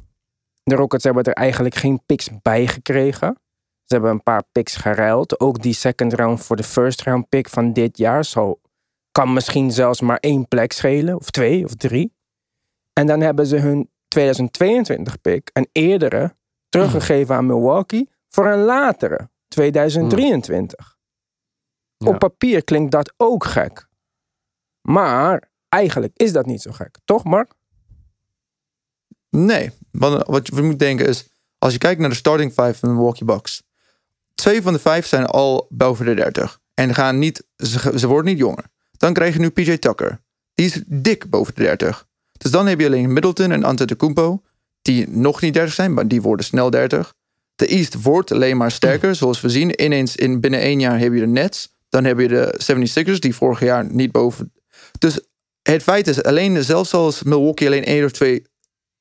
De 0.63 0.75
Rockets 0.75 1.05
hebben 1.05 1.25
er 1.25 1.33
eigenlijk 1.33 1.75
geen 1.75 2.01
picks 2.07 2.31
bij 2.43 2.67
gekregen. 2.67 3.41
Ze 3.87 3.95
hebben 3.95 4.11
een 4.11 4.23
paar 4.23 4.43
picks 4.53 4.77
geruild. 4.77 5.41
Ook 5.41 5.63
die 5.63 5.75
second 5.75 6.13
round 6.13 6.45
voor 6.45 6.57
de 6.57 6.63
first 6.63 7.03
round 7.03 7.29
pick 7.29 7.49
van 7.49 7.73
dit 7.73 7.99
jaar 7.99 8.25
zal, 8.25 8.61
kan 9.13 9.33
misschien 9.33 9.73
zelfs 9.73 10.01
maar 10.01 10.19
één 10.21 10.49
plek 10.49 10.73
schelen. 10.73 11.17
Of 11.17 11.31
twee 11.31 11.65
of 11.65 11.75
drie. 11.75 12.15
En 12.93 13.07
dan 13.07 13.21
hebben 13.21 13.47
ze 13.47 13.57
hun 13.57 13.91
2022 14.09 15.21
pick, 15.21 15.51
een 15.53 15.69
eerdere, 15.73 16.37
teruggegeven 16.69 17.35
aan 17.35 17.47
Milwaukee 17.47 18.11
voor 18.29 18.47
een 18.47 18.65
latere, 18.65 19.31
2023. 19.49 20.97
Ja. 21.97 22.09
Op 22.09 22.19
papier 22.19 22.65
klinkt 22.65 22.93
dat 22.93 23.15
ook 23.17 23.45
gek. 23.45 23.89
Maar 24.81 25.51
eigenlijk 25.69 26.17
is 26.17 26.33
dat 26.33 26.47
niet 26.47 26.63
zo 26.63 26.71
gek. 26.71 26.99
Toch, 27.05 27.25
Mark? 27.25 27.55
Nee, 29.31 29.71
want 29.91 30.27
wat 30.27 30.47
je 30.47 30.63
moet 30.63 30.79
denken 30.79 31.07
is, 31.07 31.29
als 31.59 31.73
je 31.73 31.79
kijkt 31.79 32.01
naar 32.01 32.11
de 32.11 32.17
starting 32.17 32.51
five 32.51 32.75
van 32.75 32.89
de 32.89 32.95
Milwaukee 32.95 33.27
Bucks. 33.27 33.63
Twee 34.37 34.63
van 34.63 34.73
de 34.73 34.79
vijf 34.79 35.07
zijn 35.07 35.27
al 35.27 35.67
boven 35.71 36.05
de 36.05 36.15
30. 36.15 36.61
En 36.75 36.95
gaan 36.95 37.19
niet, 37.19 37.45
ze, 37.57 38.07
worden 38.07 38.25
niet 38.25 38.39
jonger. 38.39 38.65
Dan 38.97 39.13
krijg 39.13 39.35
je 39.35 39.41
nu 39.41 39.51
PJ 39.51 39.77
Tucker. 39.77 40.21
Die 40.55 40.67
is 40.67 40.83
dik 40.87 41.31
boven 41.31 41.55
de 41.55 41.63
30. 41.63 42.07
Dus 42.33 42.51
dan 42.51 42.67
heb 42.67 42.81
je 42.81 42.87
alleen 42.87 43.13
Middleton 43.13 43.51
en 43.51 43.65
Antetokounmpo. 43.65 44.43
Die 44.83 45.09
nog 45.09 45.41
niet 45.41 45.55
30 45.55 45.75
zijn, 45.75 45.95
maar 45.95 46.09
die 46.09 46.23
worden 46.23 46.47
snel 46.47 46.71
30. 46.71 47.15
De 47.55 47.67
East 47.67 48.03
wordt 48.03 48.33
alleen 48.33 48.57
maar 48.57 48.71
sterker, 48.71 49.15
zoals 49.15 49.41
we 49.41 49.49
zien. 49.49 49.83
Ineens 49.83 50.17
in 50.17 50.41
binnen 50.41 50.61
één 50.61 50.81
jaar 50.81 50.99
heb 50.99 51.13
je 51.13 51.21
de 51.21 51.27
Nets. 51.27 51.75
Dan 51.89 52.05
heb 52.05 52.19
je 52.19 52.29
de 52.29 52.61
76ers, 52.73 53.19
die 53.19 53.35
vorig 53.35 53.61
jaar 53.61 53.85
niet 53.93 54.13
boven... 54.13 54.53
Dus 54.99 55.21
het 55.63 55.83
feit 55.83 56.09
is, 56.09 56.23
alleen 56.23 56.65
zelfs 56.65 56.95
als 56.95 57.23
Milwaukee 57.23 57.67
alleen 57.67 57.85
één 57.85 58.05
of 58.05 58.13
twee 58.13 58.47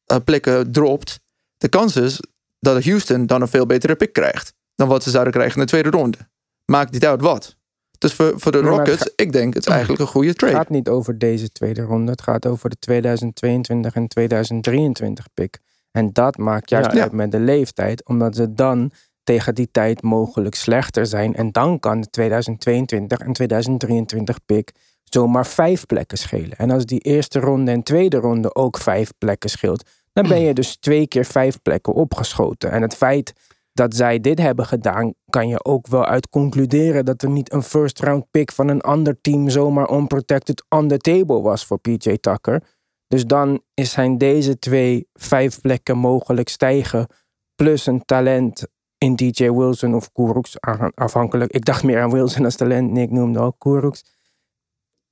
eh, 0.05 0.17
plekken 0.23 0.71
dropt, 0.71 1.19
de 1.57 1.67
kans 1.67 1.95
is 1.95 2.19
dat 2.59 2.83
Houston 2.83 3.25
dan 3.25 3.41
een 3.41 3.47
veel 3.47 3.65
betere 3.65 3.95
pick 3.95 4.13
krijgt 4.13 4.54
dan 4.75 4.87
wat 4.87 5.03
ze 5.03 5.09
zouden 5.09 5.33
krijgen 5.33 5.55
in 5.55 5.61
de 5.61 5.67
tweede 5.69 5.89
ronde. 5.89 6.17
Maakt 6.65 6.91
niet 6.91 7.05
uit 7.05 7.21
wat. 7.21 7.55
Dus 7.97 8.13
voor, 8.13 8.33
voor 8.35 8.51
de 8.51 8.61
Nee, 8.61 8.69
het 8.71 8.77
Rockets, 8.77 9.11
ik 9.15 9.31
denk 9.31 9.53
het 9.53 9.65
is 9.65 9.71
eigenlijk 9.71 10.01
een 10.01 10.07
goede 10.07 10.27
Het 10.27 10.37
trade. 10.37 10.53
gaat 10.55 10.69
niet 10.69 10.89
over 10.89 11.17
deze 11.17 11.49
tweede 11.49 11.81
ronde. 11.81 12.11
Het 12.11 12.21
gaat 12.21 12.45
over 12.45 12.69
de 12.69 12.79
2022 12.79 13.95
en 13.95 14.07
2023 14.07 15.25
pick. 15.33 15.59
En 15.91 16.13
dat 16.13 16.37
maakt 16.37 16.69
juist 16.69 16.91
Ja. 16.91 17.01
uit 17.01 17.11
met 17.11 17.31
de 17.31 17.39
leeftijd. 17.39 18.05
Omdat 18.05 18.35
ze 18.35 18.53
dan 18.53 18.91
tegen 19.23 19.55
die 19.55 19.69
tijd 19.71 20.01
mogelijk 20.01 20.55
slechter 20.55 21.05
zijn. 21.05 21.35
En 21.35 21.51
dan 21.51 21.79
kan 21.79 22.01
de 22.01 22.09
2022 22.09 23.19
en 23.19 23.33
2023 23.33 24.39
pick 24.45 24.71
zomaar 25.03 25.45
vijf 25.45 25.85
plekken 25.85 26.17
schelen. 26.17 26.57
En 26.57 26.71
als 26.71 26.85
die 26.85 26.99
eerste 26.99 27.39
ronde 27.39 27.71
en 27.71 27.83
tweede 27.83 28.17
ronde 28.17 28.55
ook 28.55 28.77
vijf 28.77 29.11
plekken 29.17 29.49
scheelt. 29.49 29.89
Dan 30.13 30.27
ben 30.27 30.41
je 30.41 30.53
dus 30.53 30.75
twee 30.75 31.07
keer 31.07 31.25
vijf 31.25 31.61
plekken 31.61 31.93
opgeschoten. 31.93 32.71
En 32.71 32.81
het 32.81 32.95
feit 32.95 33.33
dat 33.75 33.95
zij 33.95 34.19
dit 34.19 34.39
hebben 34.39 34.65
gedaan, 34.65 35.13
kan 35.29 35.47
je 35.47 35.63
ook 35.63 35.87
wel 35.87 36.05
uit 36.05 36.29
concluderen 36.29 37.05
dat 37.05 37.21
er 37.21 37.29
niet 37.29 37.53
een 37.53 37.63
first 37.63 37.99
round 37.99 38.25
pick 38.31 38.51
van 38.51 38.67
een 38.67 38.81
ander 38.81 39.21
team 39.21 39.49
zomaar 39.49 39.91
unprotected 39.91 40.65
on 40.69 40.87
the 40.87 40.97
table 40.97 41.41
was 41.41 41.65
voor 41.65 41.79
PJ 41.79 42.17
Tucker. 42.17 42.63
Dus 43.07 43.25
dan 43.25 43.61
zijn 43.73 44.17
deze 44.17 44.59
twee 44.59 45.07
vijf 45.13 45.61
plekken 45.61 45.97
mogelijk 45.97 46.49
stijgen, 46.49 47.07
plus 47.55 47.85
een 47.85 48.05
talent 48.05 48.67
in 48.97 49.15
DJ 49.15 49.49
Wilson 49.49 49.95
of 49.95 50.11
Kuruks, 50.11 50.61
afhankelijk. 50.93 51.51
Ik 51.51 51.65
dacht 51.65 51.83
meer 51.83 52.01
aan 52.01 52.11
Wilson 52.11 52.45
als 52.45 52.55
talent, 52.55 52.91
Nick 52.91 53.11
noemde 53.11 53.39
ook 53.39 53.59
Kuruks. 53.59 54.03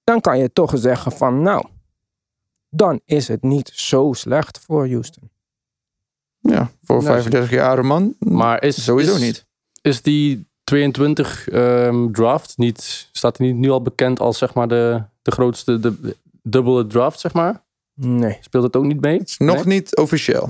Dan 0.03 0.21
kan 0.21 0.37
je 0.37 0.53
toch 0.53 0.77
zeggen 0.77 1.11
van, 1.11 1.41
nou, 1.41 1.65
dan 2.69 3.01
is 3.05 3.27
het 3.27 3.41
niet 3.41 3.69
zo 3.73 4.13
slecht 4.13 4.59
voor 4.59 4.87
Houston. 4.87 5.32
Ja, 6.49 6.71
voor 6.83 6.95
een 6.97 7.03
Nou, 7.03 7.13
35 7.21 7.49
jarige 7.51 7.87
man. 7.87 8.15
Maar 8.19 8.63
is, 8.63 8.83
sowieso 8.83 9.15
is, 9.15 9.21
niet. 9.21 9.45
Is 9.81 10.01
die 10.01 10.47
22 10.63 11.47
ehm, 11.49 12.11
draft 12.11 12.57
niet, 12.57 13.09
staat 13.11 13.37
die 13.37 13.47
niet 13.47 13.61
nu 13.61 13.69
al 13.69 13.81
bekend 13.81 14.19
als 14.19 14.37
zeg 14.37 14.53
maar 14.53 14.67
de, 14.67 15.03
de 15.21 15.31
grootste, 15.31 15.79
de 15.79 16.15
dubbele 16.41 16.87
draft, 16.87 17.19
zeg 17.19 17.33
maar? 17.33 17.63
Nee. 17.93 18.37
Speelt 18.41 18.63
het 18.63 18.75
ook 18.75 18.83
niet 18.83 19.01
mee? 19.01 19.21
Nog 19.37 19.55
Nee? 19.55 19.65
niet 19.65 19.95
officieel. 19.95 20.49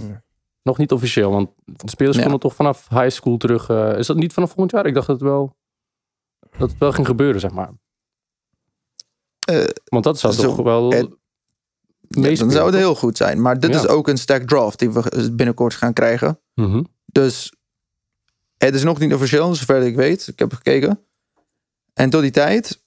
Nog 0.61 0.77
niet 0.77 0.91
officieel, 0.91 1.31
want 1.31 1.49
de 1.65 1.89
spelers 1.89 2.15
Ja. 2.15 2.21
konden 2.21 2.39
toch 2.41 2.55
vanaf 2.55 2.87
high 2.89 3.09
school 3.09 3.37
terug. 3.37 3.69
eh, 3.69 3.97
is 3.97 4.07
dat 4.07 4.17
niet 4.17 4.33
vanaf 4.33 4.49
volgend 4.49 4.71
jaar? 4.71 4.85
Ik 4.85 4.93
dacht 4.93 5.07
dat 5.07 5.19
het 5.19 5.29
wel, 5.29 5.55
dat 6.57 6.69
het 6.69 6.79
wel 6.79 6.91
ging 6.91 7.07
gebeuren, 7.07 7.39
zeg 7.41 7.51
maar. 7.51 7.71
Eh, 9.47 9.63
Want 9.83 10.03
dat 10.03 10.19
zou 10.19 10.33
zo, 10.33 10.41
toch 10.41 10.55
wel 10.65 10.91
het- 10.91 11.09
Ja, 12.21 12.35
dan 12.35 12.51
zou 12.51 12.65
het 12.65 12.75
heel 12.75 12.95
goed 12.95 13.17
zijn. 13.17 13.41
Maar 13.41 13.59
dit 13.59 13.73
Ja. 13.73 13.79
is 13.79 13.87
ook 13.87 14.07
een 14.07 14.17
stack 14.17 14.41
draft 14.47 14.79
die 14.79 14.91
we 14.91 15.29
binnenkort 15.33 15.73
gaan 15.73 15.93
krijgen. 15.93 16.39
Mhm. 16.55 16.83
Dus 17.05 17.53
het 18.57 18.75
is 18.75 18.83
nog 18.83 18.99
niet 18.99 19.13
officieel, 19.13 19.55
zover 19.55 19.81
ik 19.81 19.95
weet. 19.95 20.27
Ik 20.27 20.39
heb 20.39 20.53
gekeken. 20.53 20.99
En 21.93 22.09
tot 22.09 22.21
die 22.21 22.31
tijd, 22.31 22.81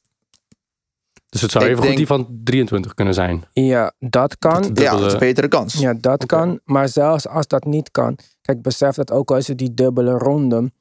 Dus 1.28 1.40
het 1.40 1.50
zou 1.50 1.64
even 1.64 1.84
goed 1.84 1.96
die 1.96 2.06
van 2.06 2.40
23 2.44 2.94
kunnen 2.94 3.14
zijn. 3.14 3.44
Ja, 3.52 3.92
dat 3.98 4.38
kan. 4.38 4.62
Dat- 4.62 4.78
ja, 4.78 4.96
dat 4.96 5.06
is 5.06 5.12
een 5.12 5.18
betere 5.18 5.48
kans. 5.48 5.74
Ja, 5.74 5.94
dat 6.00 6.26
kan. 6.26 6.60
Maar 6.64 6.88
zelfs 6.88 7.28
als 7.28 7.46
dat 7.46 7.64
niet 7.64 7.90
kan. 7.90 8.18
Kijk, 8.42 8.62
besef 8.62 8.94
dat 8.94 9.10
ook 9.12 9.30
als 9.30 9.46
je 9.46 9.54
die 9.54 9.74
dubbele 9.74 10.10
ronde. 10.18 10.72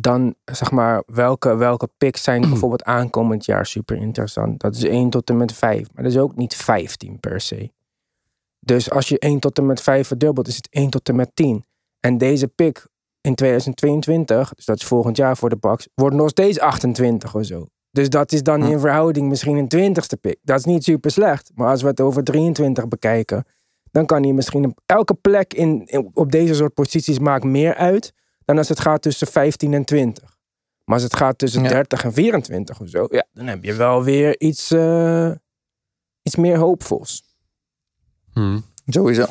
dan 0.00 0.34
zeg 0.44 0.70
maar, 0.70 1.02
welke, 1.06 1.54
welke 1.56 1.88
picks 1.98 2.22
zijn 2.22 2.40
bijvoorbeeld 2.50 2.84
aankomend 2.84 3.44
jaar 3.44 3.66
super 3.66 3.96
interessant. 3.96 4.60
Dat 4.60 4.74
is 4.74 4.82
1 4.84 5.10
tot 5.10 5.28
en 5.30 5.36
met 5.36 5.52
5, 5.52 5.88
maar 5.94 6.02
dat 6.04 6.12
is 6.12 6.18
ook 6.18 6.36
niet 6.36 6.56
15 6.56 7.20
per 7.20 7.40
se. 7.40 7.70
Dus 8.66 8.90
als 8.90 9.08
je 9.08 9.18
1 9.18 9.38
tot 9.40 9.58
en 9.58 9.66
met 9.66 9.80
5 9.80 10.06
verdubbelt, 10.06 10.48
is 10.48 10.56
het 10.56 10.68
1 10.70 10.90
tot 10.90 11.08
en 11.08 11.16
met 11.16 11.30
10. 11.34 11.64
En 12.00 12.18
deze 12.18 12.48
pick 12.48 12.86
in 13.20 13.34
2022, 13.34 14.54
dus 14.54 14.64
dat 14.64 14.76
is 14.76 14.84
volgend 14.84 15.16
jaar 15.16 15.36
voor 15.36 15.48
de 15.48 15.56
Bucks, 15.56 15.88
wordt 15.94 16.16
nog 16.16 16.28
steeds 16.28 16.60
28 16.60 17.34
of 17.34 17.44
zo. 17.44 17.66
Dus 17.90 18.08
dat 18.08 18.32
is 18.32 18.42
dan 18.42 18.64
in 18.64 18.78
verhouding 18.80 19.28
misschien 19.28 19.56
een 19.56 19.68
twintigste 19.68 20.16
pick. 20.16 20.38
Dat 20.42 20.58
is 20.58 20.64
niet 20.64 20.84
super 20.84 21.10
slecht. 21.10 21.50
Maar 21.54 21.68
als 21.68 21.82
we 21.82 21.88
het 21.88 22.00
over 22.00 22.24
23 22.24 22.88
bekijken, 22.88 23.44
dan 23.90 24.06
kan 24.06 24.22
hij 24.22 24.32
misschien 24.32 24.64
op 24.64 24.80
elke 24.86 25.14
plek 25.14 25.54
in, 25.54 25.86
in- 25.86 26.10
op 26.14 26.32
deze 26.32 26.54
soort 26.54 26.74
posities 26.74 27.18
maakt 27.18 27.44
meer 27.44 27.74
uit 27.74 28.12
dan 28.44 28.58
als 28.58 28.68
het 28.68 28.80
gaat 28.80 29.02
tussen 29.02 29.26
15 29.26 29.74
en 29.74 29.84
20. 29.84 30.36
Maar 30.84 30.94
als 30.94 31.02
het 31.02 31.16
gaat 31.16 31.38
tussen 31.38 31.62
Ja. 31.62 31.68
30 31.68 32.04
en 32.04 32.12
24 32.12 32.80
of 32.80 32.88
zo, 32.88 33.06
ja, 33.10 33.26
dan 33.32 33.46
heb 33.46 33.64
je 33.64 33.74
wel 33.74 34.04
weer 34.04 34.40
iets, 34.40 34.70
eh, 34.70 35.30
iets 36.22 36.36
meer 36.36 36.56
hoopvols. 36.58 37.24
Hm. 38.36 38.58
Sowieso. 38.86 39.24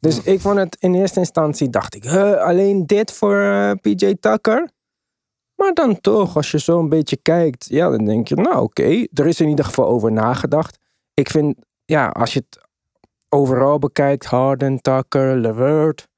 Dus 0.00 0.22
ik 0.22 0.40
vond 0.40 0.58
het 0.58 0.76
in 0.80 0.94
eerste 0.94 1.18
instantie, 1.18 1.70
dacht 1.70 1.94
ik, 1.94 2.04
huh, 2.04 2.42
alleen 2.42 2.86
dit 2.86 3.12
voor 3.12 3.40
eh, 3.40 3.72
PJ 3.80 4.14
Tucker? 4.20 4.70
Maar 5.54 5.74
dan 5.74 6.00
toch, 6.00 6.36
als 6.36 6.50
je 6.50 6.58
zo 6.58 6.78
een 6.78 6.88
beetje 6.88 7.16
kijkt, 7.16 7.66
ja, 7.68 7.90
dan 7.90 8.04
denk 8.04 8.28
je, 8.28 8.34
nou 8.34 8.62
oké, 8.62 9.06
er 9.12 9.26
is 9.26 9.40
in 9.40 9.48
ieder 9.48 9.64
geval 9.64 9.86
over 9.86 10.12
nagedacht. 10.12 10.78
Ik 11.14 11.30
vind, 11.30 11.56
ja, 11.84 12.08
als 12.08 12.32
je 12.32 12.44
het 12.48 12.68
overal 13.28 13.78
bekijkt, 13.78 14.24
Harden, 14.24 14.80
Tucker, 14.80 15.36
Levert, 15.36 16.08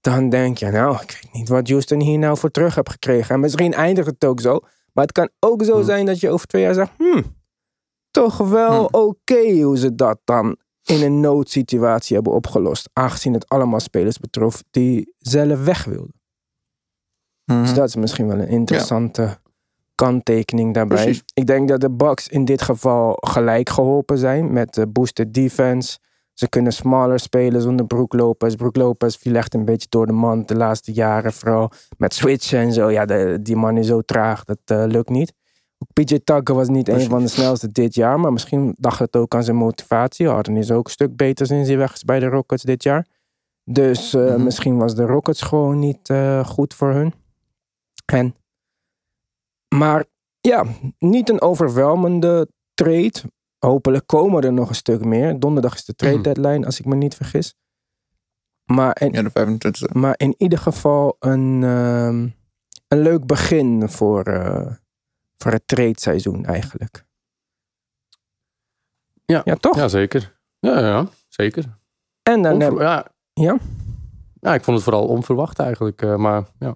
dan 0.00 0.28
denk 0.28 0.58
je, 0.58 0.70
nou, 0.70 0.94
ik 0.94 1.18
weet 1.22 1.32
niet 1.32 1.48
wat 1.48 1.68
Houston 1.68 2.00
hier 2.00 2.18
nou 2.18 2.38
voor 2.38 2.50
terug 2.50 2.74
heeft 2.74 2.90
gekregen. 2.90 3.34
En 3.34 3.40
misschien 3.40 3.72
eindigt 3.72 4.06
het 4.06 4.24
ook 4.24 4.40
zo, 4.40 4.60
maar 4.92 5.04
het 5.04 5.12
kan 5.12 5.30
ook 5.40 5.64
zo 5.64 5.82
zijn 5.82 6.06
dat 6.06 6.20
je 6.20 6.30
over 6.30 6.46
twee 6.46 6.62
jaar 6.62 6.74
zegt, 6.74 6.92
hmm, 6.96 7.36
toch 8.10 8.36
wel 8.36 8.84
oké 8.84 9.62
hoe 9.62 9.78
ze 9.78 9.94
dat 9.94 10.20
dan 10.24 10.56
in 10.84 11.02
een 11.02 11.20
noodsituatie 11.20 12.14
hebben 12.14 12.32
opgelost. 12.32 12.90
Aangezien 12.92 13.32
het 13.32 13.48
allemaal 13.48 13.80
spelers 13.80 14.18
betrof 14.18 14.62
die 14.70 15.14
zelf 15.18 15.64
weg 15.64 15.84
wilden. 15.84 16.20
Mhm. 17.44 17.60
Dus 17.60 17.74
dat 17.74 17.88
is 17.88 17.96
misschien 17.96 18.26
wel 18.26 18.38
een 18.38 18.48
interessante 18.48 19.40
kanttekening 19.94 20.74
daarbij. 20.74 21.02
Precies. 21.02 21.22
Ik 21.34 21.46
denk 21.46 21.68
dat 21.68 21.80
de 21.80 21.90
Bucks 21.90 22.28
in 22.28 22.44
dit 22.44 22.62
geval 22.62 23.16
gelijk 23.20 23.68
geholpen 23.68 24.18
zijn 24.18 24.52
met 24.52 24.74
de 24.74 24.86
boosted 24.86 25.34
defense. 25.34 25.98
Ze 26.32 26.48
kunnen 26.48 26.72
smaller 26.72 27.18
spelen 27.20 27.62
zonder 27.62 27.86
Brook 27.86 28.12
Lopez. 28.12 28.54
Brook 28.54 28.76
Lopez 28.76 29.16
viel 29.16 29.34
echt 29.34 29.54
een 29.54 29.64
beetje 29.64 29.86
door 29.88 30.06
de 30.06 30.12
mand 30.12 30.48
de 30.48 30.56
laatste 30.56 30.92
jaren. 30.92 31.32
Vooral 31.32 31.70
met 31.96 32.14
switchen 32.14 32.58
en 32.58 32.72
zo. 32.72 32.90
Ja, 32.90 33.04
de, 33.04 33.38
die 33.42 33.56
man 33.56 33.76
is 33.76 33.86
zo 33.86 34.00
traag. 34.00 34.44
Dat 34.44 34.58
eh, 34.64 34.84
lukt 34.86 35.08
niet. 35.08 35.32
PJ 35.92 36.18
Tucker 36.24 36.54
was 36.54 36.68
niet 36.68 36.88
een 36.88 37.00
van 37.08 37.22
de 37.22 37.28
snelste 37.28 37.72
dit 37.72 37.94
jaar. 37.94 38.20
Maar 38.20 38.32
misschien 38.32 38.74
dacht 38.78 38.98
het 38.98 39.16
ook 39.16 39.34
aan 39.34 39.44
zijn 39.44 39.56
motivatie. 39.56 40.28
Harden 40.28 40.56
is 40.56 40.70
ook 40.70 40.84
een 40.84 40.90
stuk 40.90 41.16
beter 41.16 41.46
sinds 41.46 41.68
hij 41.68 41.78
weg 41.78 41.92
is 41.94 42.04
bij 42.04 42.18
de 42.20 42.26
Rockets 42.26 42.62
dit 42.62 42.82
jaar. 42.82 43.06
Dus 43.64 44.14
eh, 44.14 44.24
Mhm. 44.34 44.42
misschien 44.44 44.76
was 44.78 44.94
de 44.94 45.04
Rockets 45.06 45.42
gewoon 45.42 45.78
niet 45.78 46.08
eh, 46.08 46.44
goed 46.46 46.74
voor 46.74 46.90
hun. 46.92 47.12
En, 48.04 48.34
maar 49.74 50.04
ja, 50.40 50.64
niet 50.98 51.28
een 51.28 51.40
overweldigende 51.40 52.48
trade. 52.74 53.12
Hopelijk 53.58 54.06
komen 54.06 54.42
er 54.42 54.52
nog 54.52 54.68
een 54.68 54.74
stuk 54.74 55.04
meer. 55.04 55.38
Donderdag 55.40 55.74
is 55.74 55.84
de 55.84 55.94
trade 55.94 56.14
Mhm. 56.14 56.22
deadline, 56.22 56.66
als 56.66 56.78
ik 56.78 56.84
me 56.86 56.94
niet 56.94 57.14
vergis. 57.14 57.54
Maar 58.64 59.00
in, 59.00 59.12
Ja, 59.12 59.22
de 59.22 59.30
25e. 59.30 59.98
maar 59.98 60.14
in 60.16 60.34
ieder 60.38 60.58
geval 60.58 61.16
een, 61.18 61.62
ehm, 61.64 62.28
een 62.88 62.98
leuk 63.02 63.26
begin 63.26 63.88
voor, 63.88 64.22
eh, 64.22 64.72
voor 65.42 65.52
het 65.52 65.68
trade 65.68 66.00
seizoen 66.00 66.44
eigenlijk. 66.44 67.04
Ja. 69.24 69.40
ja 69.44 69.54
toch? 69.54 69.76
Ja, 69.76 69.88
zeker. 69.88 70.38
Ja, 70.58 70.78
ja, 70.78 71.06
zeker. 71.28 71.64
En 72.22 72.42
dan, 72.42 72.52
Onver- 72.52 72.70
heb, 72.70 72.78
ja. 72.80 73.06
Ja? 73.32 73.56
Ja, 74.40 74.54
ik 74.54 74.64
vond 74.64 74.76
het 74.76 74.84
vooral 74.84 75.06
onverwacht 75.06 75.58
eigenlijk. 75.58 76.02
eh, 76.02 76.16
maar 76.16 76.44
ja. 76.58 76.74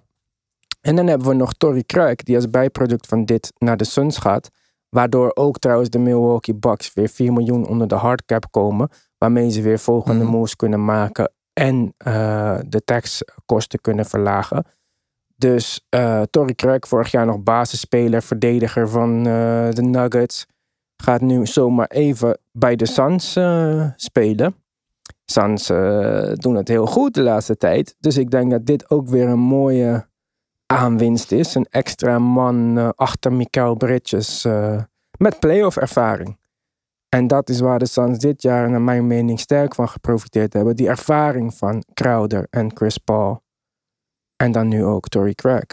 en 0.81 0.95
dan 0.95 1.07
hebben 1.07 1.27
we 1.27 1.33
nog 1.33 1.53
Torrey 1.53 1.83
Craig, 1.83 2.15
die 2.15 2.35
als 2.35 2.49
bijproduct 2.49 3.07
van 3.07 3.25
dit 3.25 3.53
naar 3.57 3.77
de 3.77 3.83
Suns 3.83 4.17
gaat. 4.17 4.49
Waardoor 4.89 5.31
ook 5.33 5.59
trouwens 5.59 5.89
de 5.89 5.99
Milwaukee 5.99 6.55
Bucks 6.55 6.93
weer 6.93 7.09
4 7.09 7.33
miljoen 7.33 7.67
onder 7.67 7.87
de 7.87 7.95
hardcap 7.95 8.51
komen. 8.51 8.89
Waarmee 9.17 9.49
ze 9.51 9.61
weer 9.61 9.79
volgende 9.79 10.23
Mhm. 10.23 10.31
moves 10.33 10.55
kunnen 10.55 10.85
maken. 10.85 11.31
En 11.53 11.93
eh, 11.97 12.59
de 12.67 12.83
taxkosten 12.83 13.81
kunnen 13.81 14.05
verlagen. 14.05 14.65
Dus 15.37 15.85
eh 15.89 16.21
Torrey 16.21 16.55
Craig, 16.55 16.87
vorig 16.87 17.11
jaar 17.11 17.25
nog 17.25 17.43
basisspeler, 17.43 18.21
verdediger 18.21 18.89
van 18.89 19.17
eh, 19.17 19.69
de 19.69 19.81
Nuggets. 19.81 20.45
Gaat 21.03 21.21
nu 21.21 21.45
zomaar 21.45 21.87
even 21.87 22.37
bij 22.51 22.75
de 22.75 22.85
Suns 22.85 23.35
eh, 23.35 23.87
spelen. 23.95 24.55
Suns 25.25 25.67
doen 26.33 26.55
het 26.55 26.67
heel 26.67 26.85
goed 26.85 27.13
de 27.13 27.21
laatste 27.21 27.57
tijd. 27.57 27.95
Dus 27.99 28.17
ik 28.17 28.31
denk 28.31 28.51
dat 28.51 28.65
dit 28.65 28.89
ook 28.89 29.07
weer 29.07 29.27
een 29.27 29.39
mooie 29.39 30.07
aanwinst 30.65 31.31
is. 31.31 31.55
Een 31.55 31.67
extra 31.69 32.19
man 32.19 32.93
achter 32.95 33.33
Mikael 33.33 33.75
Bridges 33.75 34.45
met 35.17 35.39
playoff 35.39 35.77
ervaring. 35.77 36.37
En 37.09 37.27
dat 37.27 37.49
is 37.49 37.59
waar 37.59 37.79
de 37.79 37.85
Suns 37.85 38.19
dit 38.19 38.41
jaar 38.41 38.69
naar 38.69 38.81
mijn 38.81 39.07
mening 39.07 39.39
sterk 39.39 39.75
van 39.75 39.89
geprofiteerd 39.89 40.53
hebben. 40.53 40.75
Die 40.75 40.87
ervaring 40.87 41.53
van 41.53 41.83
Crowder 41.93 42.47
en 42.49 42.71
Chris 42.75 42.97
Paul. 42.97 43.41
En 44.37 44.51
dan 44.51 44.67
nu 44.67 44.83
ook 44.83 45.07
Torrey 45.07 45.33
Craig. 45.33 45.65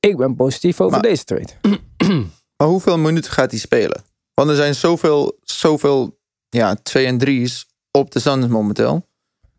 Ik 0.00 0.16
ben 0.16 0.34
positief 0.34 0.80
over 0.80 0.92
Maar- 0.92 1.02
deze 1.08 1.24
trade. 1.24 1.52
Maar 2.56 2.68
hoeveel 2.68 2.98
minuten 2.98 3.30
gaat 3.32 3.50
hij 3.50 3.60
spelen? 3.60 4.02
Want 4.34 4.50
er 4.50 4.56
zijn 4.56 4.74
zoveel, 4.74 5.38
zoveel 5.42 6.18
ja, 6.48 6.74
2 6.74 7.06
en 7.06 7.18
3's 7.26 7.66
op 7.90 8.10
de 8.10 8.18
Suns 8.20 8.46
momenteel. 8.46 9.06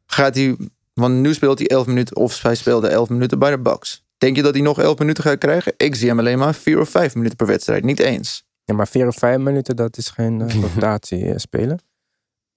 Gaat 0.06 0.36
hij, 0.36 0.58
want 0.94 1.16
nu 1.16 1.34
speelt 1.34 1.60
hij 1.60 1.68
11 1.68 1.86
minuten, 1.88 2.16
of 2.16 2.42
hij 2.42 2.56
speelde 2.56 2.88
11 2.88 3.10
minuten 3.10 3.40
bij 3.40 3.50
de 3.52 3.60
Bucks. 3.60 4.06
Denk 4.18 4.36
je 4.36 4.42
dat 4.42 4.54
hij 4.54 4.64
nog 4.64 4.80
11 4.80 4.98
minuten 4.98 5.24
gaat 5.24 5.38
krijgen? 5.38 5.74
Ik 5.78 5.96
zie 5.96 6.08
hem 6.08 6.20
alleen 6.20 6.38
maar 6.38 6.54
4 6.56 6.80
of 6.80 6.90
5 6.90 7.16
minuten 7.16 7.38
per 7.38 7.48
wedstrijd, 7.48 7.84
niet 7.84 8.00
eens. 8.00 8.46
Ja, 8.64 8.74
maar 8.74 8.88
4 8.88 9.08
of 9.08 9.16
5 9.16 9.38
minuten, 9.38 9.76
dat 9.76 9.98
is 9.98 10.10
geen 10.10 10.42
eh, 10.42 10.62
rotatie 10.74 11.26
eh, 11.26 11.38
spelen. 11.38 11.80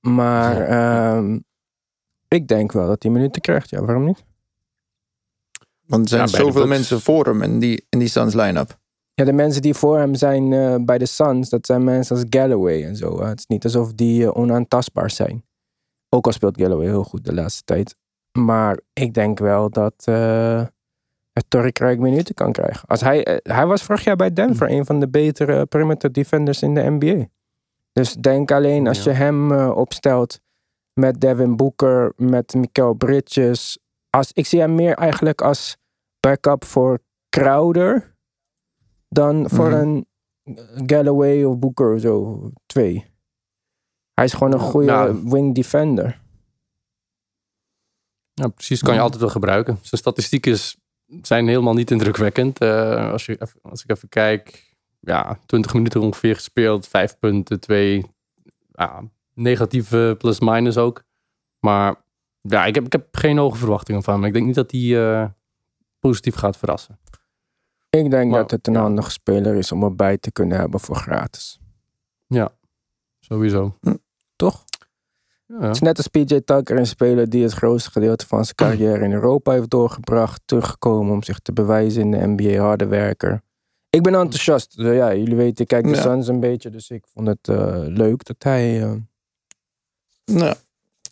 Maar 0.00 0.60
ehm, 0.60 1.38
ik 2.28 2.48
denk 2.48 2.72
wel 2.72 2.86
dat 2.86 3.02
hij 3.02 3.12
minuten 3.12 3.42
krijgt. 3.42 3.70
Ja, 3.70 3.84
waarom 3.84 4.04
niet? 4.04 4.24
Want 5.92 6.04
er 6.04 6.08
zijn 6.10 6.20
Ja, 6.20 6.26
zoveel 6.52 6.66
mensen 6.66 7.00
voor 7.00 7.24
hem 7.26 7.42
in 7.42 7.58
die, 7.58 7.86
in 7.88 7.98
die 7.98 8.08
Suns 8.08 8.34
line-up. 8.34 8.78
Ja, 9.14 9.24
de 9.24 9.32
mensen 9.32 9.62
die 9.62 9.74
voor 9.74 9.98
hem 9.98 10.14
zijn 10.14 10.52
eh, 10.52 10.74
bij 10.84 10.98
de 10.98 11.06
Suns, 11.06 11.48
dat 11.48 11.66
zijn 11.66 11.84
mensen 11.84 12.16
als 12.16 12.24
Galloway 12.30 12.84
en 12.84 12.96
zo. 12.96 13.20
hè. 13.20 13.28
Het 13.28 13.38
is 13.38 13.46
niet 13.46 13.64
alsof 13.64 13.92
die 13.92 14.24
eh, 14.24 14.36
onaantastbaar 14.36 15.10
zijn. 15.10 15.44
Ook 16.08 16.26
al 16.26 16.32
speelt 16.32 16.60
Galloway 16.60 16.86
heel 16.86 17.04
goed 17.04 17.24
de 17.24 17.34
laatste 17.34 17.62
tijd. 17.64 17.96
Maar 18.38 18.78
ik 18.92 19.14
denk 19.14 19.38
wel 19.38 19.70
dat 19.70 19.94
eh 20.04 20.62
Torrey 21.48 21.72
Craig 21.72 21.98
minuten 21.98 22.34
kan 22.34 22.52
krijgen. 22.52 22.88
Als 22.88 23.00
hij, 23.00 23.40
hij 23.42 23.66
was 23.66 23.82
vorig 23.82 24.04
jaar 24.04 24.16
bij 24.16 24.32
Denver 24.32 24.70
een 24.70 24.84
van 24.84 25.00
de 25.00 25.08
betere 25.08 25.66
perimeter 25.66 26.12
defenders 26.12 26.62
in 26.62 26.74
de 26.74 26.90
NBA. 26.90 27.26
Dus 27.92 28.14
denk 28.14 28.50
alleen 28.50 28.86
als 28.88 29.02
Ja. 29.04 29.10
je 29.10 29.16
hem 29.16 29.52
opstelt 29.70 30.40
met 30.92 31.20
Devin 31.20 31.56
Booker, 31.56 32.12
met 32.16 32.54
Mikael 32.54 32.92
Bridges. 32.94 33.78
Als, 34.10 34.30
ik 34.32 34.46
zie 34.46 34.60
hem 34.60 34.74
meer 34.74 34.94
eigenlijk 34.94 35.42
als 35.42 35.76
backup 36.26 36.64
voor 36.64 36.98
Crowder 37.28 38.16
dan 39.08 39.48
voor 39.50 39.68
Mhm. 39.70 39.78
een 39.78 40.06
Galloway 40.86 41.44
of 41.44 41.58
Booker 41.58 41.94
of 41.94 42.00
zo. 42.00 42.50
Twee. 42.66 43.10
Hij 44.14 44.24
is 44.24 44.32
gewoon 44.32 44.52
een 44.52 44.58
goede 44.58 44.86
nou. 44.86 45.20
wing 45.30 45.54
defender. 45.54 46.20
ja, 48.34 48.48
precies. 48.48 48.82
Kan 48.82 48.94
je 48.94 49.00
altijd 49.00 49.20
wel 49.20 49.30
gebruiken. 49.30 49.78
Zijn 49.82 50.00
statistieken 50.00 50.52
is- 50.52 50.76
zijn 51.22 51.48
helemaal 51.48 51.74
niet 51.74 51.90
indrukwekkend. 51.90 52.58
Eh, 52.58 53.10
als, 53.12 53.26
je, 53.26 53.38
als 53.62 53.82
ik 53.82 53.90
even 53.90 54.08
kijk. 54.08 54.70
Ja, 55.00 55.38
20 55.46 55.74
minuten 55.74 56.00
ongeveer 56.00 56.34
gespeeld. 56.34 56.88
5 56.88 57.18
punten, 57.18 57.60
2 57.60 58.04
ja, 58.72 59.02
negatieve 59.34 60.14
plus-minus 60.18 60.76
ook. 60.76 61.02
Maar 61.58 62.04
ja, 62.40 62.64
ik 62.66 62.74
heb, 62.74 62.84
ik 62.84 62.92
heb 62.92 63.08
geen 63.16 63.38
hoge 63.38 63.56
verwachtingen 63.56 64.02
van 64.02 64.14
hem. 64.14 64.24
Ik 64.24 64.32
denk 64.32 64.46
niet 64.46 64.54
dat 64.54 64.70
hij 64.70 64.80
eh, 65.20 65.28
positief 66.02 66.34
gaat 66.34 66.56
verrassen. 66.56 66.98
Ik 67.90 68.10
denk 68.10 68.30
Maar- 68.30 68.40
dat 68.40 68.50
het 68.50 68.66
een 68.66 68.72
ja. 68.72 68.80
handige 68.80 69.10
speler 69.10 69.54
is 69.54 69.72
om 69.72 69.82
erbij 69.82 70.18
te 70.18 70.32
kunnen 70.32 70.58
hebben 70.58 70.80
voor 70.80 70.96
gratis. 70.96 71.60
Sowieso. 73.20 73.78
Toch? 74.36 74.64
Ja. 75.46 75.60
Het 75.60 75.74
is 75.74 75.80
net 75.80 75.96
als 75.96 76.06
PJ 76.06 76.40
Tucker, 76.44 76.76
een 76.78 76.86
speler 76.86 77.28
die 77.30 77.42
het 77.42 77.52
grootste 77.52 77.90
gedeelte 77.90 78.26
van 78.26 78.44
zijn 78.44 78.56
carrière 78.56 79.04
in 79.04 79.12
Europa 79.12 79.52
heeft 79.52 79.70
doorgebracht. 79.70 80.42
Teruggekomen 80.44 81.12
om 81.12 81.22
zich 81.22 81.38
te 81.38 81.52
bewijzen 81.52 82.02
in 82.02 82.10
de 82.10 82.26
NBA, 82.26 82.60
harde 82.62 82.86
werker. 82.86 83.42
Ik 83.90 84.02
ben 84.02 84.14
enthousiast. 84.14 84.76
Dus 84.76 84.94
ja, 84.96 85.14
jullie 85.14 85.36
weten, 85.36 85.62
ik 85.62 85.68
kijk 85.68 85.84
de 85.84 85.90
Ja. 85.94 86.00
Suns 86.02 86.28
een 86.28 86.40
beetje. 86.40 86.70
Dus 86.70 86.90
ik 86.90 87.04
vond 87.06 87.26
het 87.26 87.48
eh, 87.48 87.82
leuk 87.86 88.24
dat 88.24 88.36
hij... 88.42 88.82
eh, 88.82 88.92
Nou, 90.24 90.54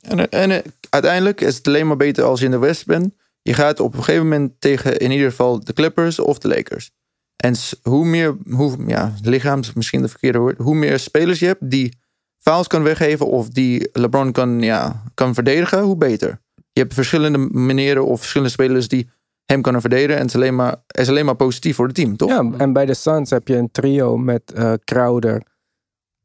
en, 0.00 0.28
en 0.30 0.50
eh, 0.50 0.58
uiteindelijk 0.90 1.40
is 1.40 1.56
het 1.56 1.66
alleen 1.66 1.86
maar 1.86 1.96
beter 1.96 2.24
als 2.24 2.38
je 2.38 2.44
in 2.44 2.50
de 2.50 2.58
West 2.58 2.86
bent. 2.86 3.14
Je 3.42 3.54
gaat 3.54 3.80
op 3.80 3.92
een 3.92 4.02
gegeven 4.02 4.28
moment 4.28 4.52
tegen 4.58 4.96
in 4.98 5.10
ieder 5.10 5.30
geval 5.30 5.64
de 5.64 5.72
Clippers 5.72 6.18
of 6.18 6.38
de 6.38 6.48
Lakers. 6.48 6.90
En 7.36 7.54
hoe 7.82 8.04
meer, 8.04 8.36
hoe, 8.50 8.76
ja, 8.86 9.14
lichaams 9.22 9.68
is 9.68 9.74
misschien 9.74 10.02
de 10.02 10.08
verkeerde 10.08 10.38
woord. 10.38 10.58
Hoe 10.58 10.74
meer 10.74 10.98
spelers 10.98 11.38
je 11.38 11.46
hebt 11.46 11.70
die 11.70 11.98
fouls 12.38 12.66
kan 12.66 12.82
weggeven 12.82 13.26
of 13.26 13.48
die 13.48 13.88
LeBron 13.92 14.32
kan, 14.32 14.60
ja, 14.60 15.02
kan 15.14 15.34
verdedigen, 15.34 15.82
hoe 15.82 15.96
beter. 15.96 16.40
Je 16.72 16.80
hebt 16.80 16.94
verschillende 16.94 17.38
manieren 17.38 18.06
of 18.06 18.18
verschillende 18.18 18.52
spelers 18.52 18.88
die 18.88 19.10
hem 19.44 19.62
kunnen 19.62 19.80
verdedigen. 19.80 20.14
En 20.14 20.20
het 20.20 20.28
is 20.28 20.36
alleen 20.36 20.54
maar, 20.54 20.76
is 20.86 21.08
alleen 21.08 21.24
maar 21.24 21.36
positief 21.36 21.76
voor 21.76 21.86
het 21.86 21.94
team, 21.94 22.16
toch? 22.16 22.28
Ja, 22.28 22.50
en 22.56 22.72
bij 22.72 22.86
de 22.86 22.94
Suns 22.94 23.30
heb 23.30 23.48
je 23.48 23.56
een 23.56 23.70
trio 23.70 24.18
met 24.18 24.52
eh 24.52 24.72
Crowder, 24.84 25.42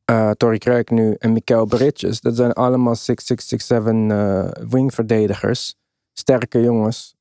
eh 0.06 0.32
Torrey 0.32 0.58
Craig 0.58 0.90
nu 0.90 1.16
en 1.20 1.34
Mikael 1.34 1.66
Bridges. 1.66 2.22
Dat 2.22 2.36
zijn 2.36 2.54
allemaal 2.54 2.96
6'6", 2.96 3.46
6'7 3.46 4.12
eh 4.12 4.48
wingverdedigers. 4.70 5.76
Sterke 6.20 6.62
jongens. 6.62 7.16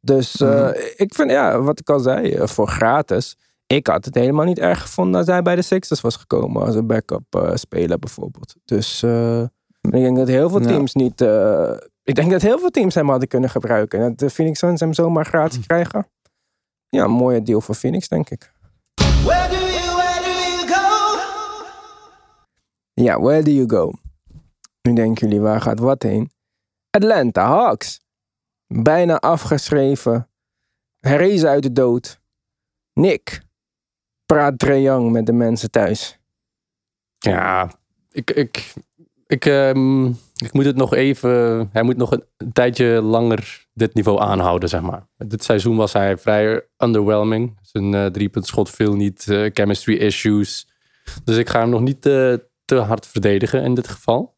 Dus 0.00 0.40
eh, 0.40 0.48
Mhm. 0.68 0.72
ik 0.96 1.14
vind, 1.14 1.30
ja, 1.30 1.60
wat 1.60 1.80
ik 1.80 1.90
al 1.90 1.98
zei, 2.00 2.32
eh, 2.32 2.46
voor 2.46 2.68
gratis. 2.68 3.36
Ik 3.66 3.86
had 3.86 4.04
het 4.04 4.14
helemaal 4.14 4.44
niet 4.44 4.58
erg 4.58 4.80
gevonden 4.82 5.16
als 5.20 5.26
hij 5.28 5.42
bij 5.42 5.56
de 5.56 5.62
Sixers 5.62 6.00
was 6.00 6.16
gekomen. 6.16 6.62
Als 6.62 6.74
een 6.74 6.86
backup 6.86 7.34
eh, 7.34 7.50
speler 7.54 7.98
bijvoorbeeld. 7.98 8.54
Dus 8.64 9.02
eh, 9.02 9.40
ik 9.80 9.90
denk 9.90 10.16
dat 10.16 10.28
heel 10.28 10.48
veel 10.50 10.60
Ja. 10.60 10.66
teams 10.66 10.92
niet... 10.94 11.20
eh, 11.20 11.72
ik 12.02 12.14
denk 12.14 12.30
dat 12.30 12.42
heel 12.42 12.58
veel 12.58 12.70
teams 12.70 12.94
hem 12.94 13.08
hadden 13.08 13.28
kunnen 13.28 13.50
gebruiken. 13.50 13.98
En 14.00 14.08
dat 14.08 14.18
de 14.18 14.30
Phoenix 14.30 14.58
Suns 14.58 14.80
hem 14.80 14.92
zomaar 14.92 15.24
gratis 15.26 15.66
krijgen. 15.66 16.06
Ja, 16.88 17.04
een 17.04 17.10
mooie 17.10 17.42
deal 17.42 17.60
voor 17.60 17.74
Phoenix, 17.74 18.08
denk 18.08 18.30
ik. 18.30 18.52
Where 19.24 19.48
do 19.48 19.56
you, 19.56 19.96
where 19.96 20.20
do 20.22 20.30
you 20.30 20.66
go? 20.68 21.18
Ja, 22.94 23.20
where 23.20 23.42
do 23.42 23.50
you 23.50 23.68
go? 23.70 23.92
Nu 24.82 24.92
denken 24.94 25.26
jullie, 25.28 25.42
waar 25.42 25.60
gaat 25.60 25.78
wat 25.78 26.02
heen? 26.02 26.30
Atlanta 26.90 27.46
Hawks. 27.46 28.00
Bijna 28.66 29.18
afgeschreven. 29.18 30.28
Herrezen 31.00 31.48
uit 31.48 31.62
de 31.62 31.72
dood. 31.72 32.20
Nick. 32.92 33.42
Praat 34.26 34.58
Trae 34.58 34.80
Young 34.80 35.10
met 35.10 35.26
de 35.26 35.32
mensen 35.32 35.70
thuis. 35.70 36.18
Ja, 37.18 37.72
ik, 38.10 38.30
ik, 38.30 38.74
ik, 39.26 39.46
ehm, 39.46 40.06
ik 40.34 40.52
moet 40.52 40.64
het 40.64 40.76
nog 40.76 40.94
even. 40.94 41.68
Hij 41.72 41.82
moet 41.82 41.96
nog 41.96 42.10
een, 42.10 42.52
tijdje 42.52 43.02
langer 43.02 43.66
dit 43.72 43.94
niveau 43.94 44.20
aanhouden, 44.20 44.68
zeg 44.68 44.80
maar. 44.80 45.06
Dit 45.16 45.44
seizoen 45.44 45.76
was 45.76 45.92
hij 45.92 46.16
vrij 46.18 46.66
underwhelming. 46.78 47.58
Zijn 47.62 47.94
eh 47.94 48.06
driepuntschot 48.06 48.70
viel 48.70 48.94
niet, 48.94 49.28
eh, 49.28 49.50
chemistry 49.52 49.94
issues. 49.96 50.68
Dus 51.24 51.36
ik 51.36 51.48
ga 51.48 51.60
hem 51.60 51.68
nog 51.68 51.80
niet 51.80 52.06
eh, 52.06 52.34
te 52.64 52.74
hard 52.74 53.06
verdedigen 53.06 53.62
in 53.62 53.74
dit 53.74 53.88
geval. 53.88 54.33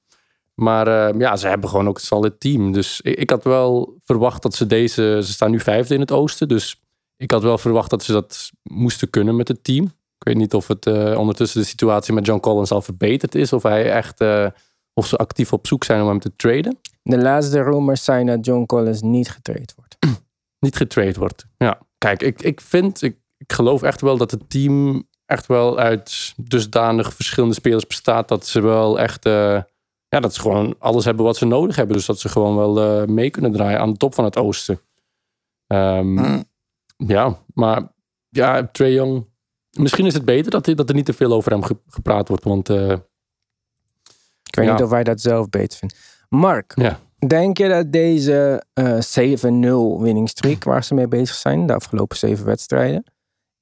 Maar 0.60 1.08
eh, 1.08 1.20
ja, 1.20 1.36
ze 1.36 1.48
hebben 1.48 1.68
gewoon 1.68 1.88
ook 1.88 1.96
een 1.96 2.04
solid 2.04 2.40
team. 2.40 2.72
Dus 2.72 3.00
ik, 3.00 3.18
ik 3.18 3.30
had 3.30 3.44
wel 3.44 3.96
verwacht 4.04 4.42
dat 4.42 4.54
ze 4.54 4.66
deze. 4.66 5.18
Ze 5.22 5.32
staan 5.32 5.50
nu 5.50 5.60
vijfde 5.60 5.94
in 5.94 6.00
het 6.00 6.10
oosten. 6.12 6.48
Dus 6.48 6.80
ik 7.16 7.30
had 7.30 7.42
wel 7.42 7.58
verwacht 7.58 7.90
dat 7.90 8.02
ze 8.02 8.12
dat 8.12 8.50
moesten 8.62 9.10
kunnen 9.10 9.36
met 9.36 9.48
het 9.48 9.64
team. 9.64 9.84
Ik 10.18 10.26
weet 10.26 10.36
niet 10.36 10.54
of 10.54 10.68
het 10.68 10.86
eh, 10.86 11.18
ondertussen 11.18 11.60
de 11.60 11.66
situatie 11.66 12.14
met 12.14 12.26
John 12.26 12.40
Collins 12.40 12.70
al 12.70 12.82
verbeterd 12.82 13.34
is. 13.34 13.52
Of 13.52 13.62
hij 13.62 13.92
echt. 13.92 14.20
eh, 14.20 14.46
of 14.94 15.06
ze 15.06 15.16
actief 15.16 15.52
op 15.52 15.66
zoek 15.66 15.84
zijn 15.84 16.02
om 16.02 16.08
hem 16.08 16.20
te 16.20 16.36
traden. 16.36 16.78
De 17.02 17.18
laatste 17.18 17.62
rumors 17.62 18.04
zijn 18.04 18.26
dat 18.26 18.44
John 18.46 18.66
Collins 18.66 19.02
niet 19.02 19.30
getraind 19.30 19.74
wordt. 19.76 19.96
Niet 20.60 20.76
getrade 20.76 21.18
wordt. 21.18 21.46
Ja, 21.56 21.80
kijk, 21.98 22.22
ik, 22.22 22.42
ik 22.42 22.60
vind. 22.60 23.02
Ik, 23.02 23.16
ik 23.36 23.52
geloof 23.52 23.82
echt 23.82 24.00
wel 24.00 24.16
dat 24.16 24.30
het 24.30 24.50
team. 24.50 25.06
Echt 25.26 25.46
wel 25.46 25.78
uit 25.78 26.34
dusdanig 26.36 27.14
verschillende 27.14 27.54
spelers 27.54 27.86
bestaat. 27.86 28.28
Dat 28.28 28.46
ze 28.46 28.60
wel 28.60 28.98
echt. 28.98 29.24
Ja, 30.16 30.22
dat 30.22 30.34
ze 30.34 30.40
gewoon 30.40 30.74
alles 30.78 31.04
hebben 31.04 31.24
wat 31.24 31.36
ze 31.36 31.44
nodig 31.46 31.76
hebben. 31.76 31.96
Dus 31.96 32.06
dat 32.06 32.18
ze 32.20 32.28
gewoon 32.28 32.56
wel 32.56 33.00
eh, 33.00 33.06
mee 33.08 33.30
kunnen 33.30 33.52
draaien 33.52 33.80
aan 33.80 33.90
de 33.90 33.96
top 33.96 34.14
van 34.14 34.24
het 34.24 34.36
oosten. 34.36 34.80
Ehm, 35.66 36.06
Mm. 36.14 36.44
Ja, 36.96 37.38
maar 37.54 37.92
ja, 38.28 38.68
Trae 38.72 38.92
Young. 38.92 39.26
Misschien 39.78 40.06
is 40.06 40.14
het 40.14 40.24
beter 40.24 40.50
dat, 40.50 40.64
dat 40.64 40.88
er 40.88 40.94
niet 40.94 41.04
te 41.04 41.12
veel 41.12 41.32
over 41.32 41.50
hem 41.52 41.62
ge- 41.62 41.80
gepraat 41.88 42.28
wordt. 42.28 42.44
Want 42.44 42.68
eh, 42.68 42.90
Ik 44.42 44.54
weet 44.56 44.66
Ja. 44.66 44.72
niet 44.72 44.82
of 44.82 44.90
hij 44.90 45.04
dat 45.04 45.20
zelf 45.20 45.48
beter 45.48 45.78
vindt. 45.78 46.24
Mark, 46.28 46.72
ja, 46.76 47.00
denk 47.26 47.58
je 47.58 47.68
dat 47.68 47.92
deze 47.92 48.64
eh 48.72 48.98
7-0 49.00 50.00
winningstreak 50.00 50.64
waar 50.64 50.84
ze 50.84 50.94
mee 50.94 51.08
bezig 51.08 51.34
zijn, 51.36 51.66
de 51.66 51.74
afgelopen 51.74 52.16
zeven 52.16 52.44
wedstrijden, 52.46 53.04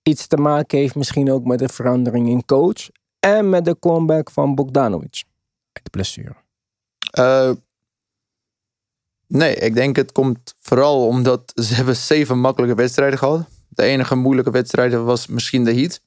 iets 0.02 0.26
te 0.26 0.36
maken 0.36 0.78
heeft 0.78 0.94
misschien 0.94 1.30
ook 1.30 1.44
met 1.44 1.58
de 1.58 1.68
verandering 1.68 2.28
in 2.28 2.44
coach 2.44 2.88
en 3.20 3.48
met 3.50 3.64
de 3.64 3.78
comeback 3.78 4.30
van 4.30 4.54
Bogdanovic 4.54 5.24
uit 5.72 5.84
de 5.84 5.90
blessure? 5.90 6.34
Eh, 7.14 7.50
nee, 9.26 9.54
ik 9.54 9.74
denk 9.74 9.96
het 9.96 10.12
komt 10.12 10.54
vooral 10.60 11.06
omdat 11.06 11.52
ze 11.54 11.74
hebben 11.78 11.96
zeven 11.96 12.38
makkelijke 12.38 12.76
wedstrijden 12.76 13.18
gehad. 13.18 13.46
De 13.68 13.82
enige 13.82 14.14
moeilijke 14.14 14.50
wedstrijd 14.50 14.92
was 14.92 15.26
misschien 15.26 15.64
de 15.64 15.74
Heat. 15.74 16.00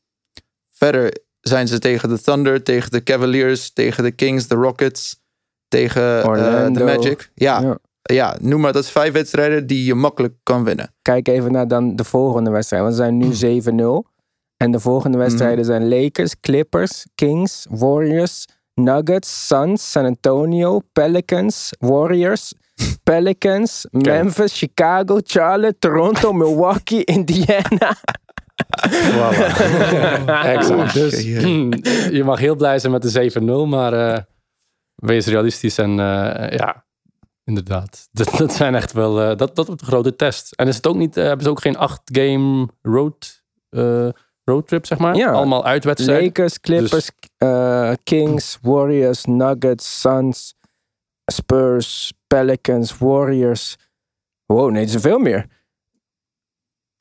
Verder 0.71 1.17
zijn 1.41 1.67
ze 1.67 1.79
tegen 1.79 2.09
de 2.09 2.21
Thunder, 2.21 2.63
tegen 2.63 2.91
de 2.91 3.03
Cavaliers, 3.03 3.73
tegen 3.73 4.03
de 4.03 4.11
Kings, 4.11 4.47
de 4.47 4.55
Rockets, 4.55 5.21
tegen 5.67 6.23
eh, 6.23 6.73
de 6.73 6.83
Magic. 6.83 7.31
Ja, 7.33 7.61
Ja. 7.61 7.77
ja. 8.01 8.37
noem 8.41 8.61
maar 8.61 8.73
dat 8.73 8.83
is 8.83 8.89
vijf 8.89 9.13
wedstrijden 9.13 9.67
die 9.67 9.85
je 9.85 9.95
makkelijk 9.95 10.33
kan 10.43 10.63
winnen. 10.63 10.93
Kijk 11.01 11.27
even 11.27 11.51
naar 11.51 11.67
dan 11.67 11.95
de 11.95 12.03
volgende 12.03 12.49
wedstrijd, 12.49 12.83
want 12.83 12.95
ze 12.95 13.01
zijn 13.01 13.17
nu 13.17 13.33
7-0. 13.33 14.15
En 14.57 14.71
de 14.71 14.79
volgende 14.79 15.17
wedstrijden 15.17 15.65
zijn 15.65 15.87
Lakers, 15.87 16.39
Clippers, 16.39 17.05
Kings, 17.15 17.65
Warriors, 17.69 18.45
Nuggets, 18.77 19.47
Suns, 19.47 19.91
San 19.91 20.05
Antonio, 20.05 20.81
Pelicans, 20.93 21.73
Warriors, 21.79 22.53
Pelicans, 23.03 23.85
Memphis, 23.91 24.57
Chicago, 24.57 25.19
Charlotte, 25.23 25.79
Toronto, 25.79 26.33
Milwaukee, 26.33 27.03
Indiana. 27.17 27.97
exact. 30.55 30.93
Dus 30.93 31.25
hmm, 31.25 31.73
je 32.11 32.21
mag 32.25 32.39
heel 32.39 32.55
blij 32.55 32.79
zijn 32.79 32.91
met 32.91 33.01
de 33.01 33.39
7-0, 33.65 33.69
maar 33.69 33.93
eh, 33.93 34.21
wees 34.95 35.25
realistisch 35.25 35.77
en 35.77 35.89
eh, 35.89 36.57
ja, 36.57 36.85
inderdaad. 37.43 38.07
Dat, 38.11 38.33
dat 38.37 38.53
zijn 38.53 38.75
echt 38.75 38.91
wel, 38.91 39.21
eh, 39.21 39.37
dat, 39.37 39.55
dat 39.55 39.67
wordt 39.67 39.81
een 39.81 39.87
grote 39.87 40.15
test. 40.15 40.51
En 40.51 40.67
is 40.67 40.75
het 40.75 40.87
ook 40.87 40.95
niet, 40.95 41.15
hebben 41.15 41.43
ze 41.43 41.49
ook 41.49 41.61
geen 41.61 41.75
8-game 41.75 42.67
road, 42.81 43.43
eh, 43.69 44.07
roadtrip, 44.51 44.85
zeg 44.85 44.97
maar? 44.97 45.15
Ja. 45.15 45.31
Allemaal 45.31 45.65
uitwedstrijden. 45.65 46.25
Lakers, 46.25 46.59
Clippers, 46.59 47.09
eh, 47.37 47.91
Kings, 48.03 48.57
Warriors, 48.61 49.25
Nuggets, 49.25 49.99
Suns, 49.99 50.55
Spurs, 51.31 52.13
Pelicans, 52.27 52.97
Warriors. 52.97 53.75
Wow, 54.45 54.71
nee, 54.71 54.83
er 54.83 54.89
zijn 54.89 55.01
veel 55.01 55.19
meer. 55.19 55.45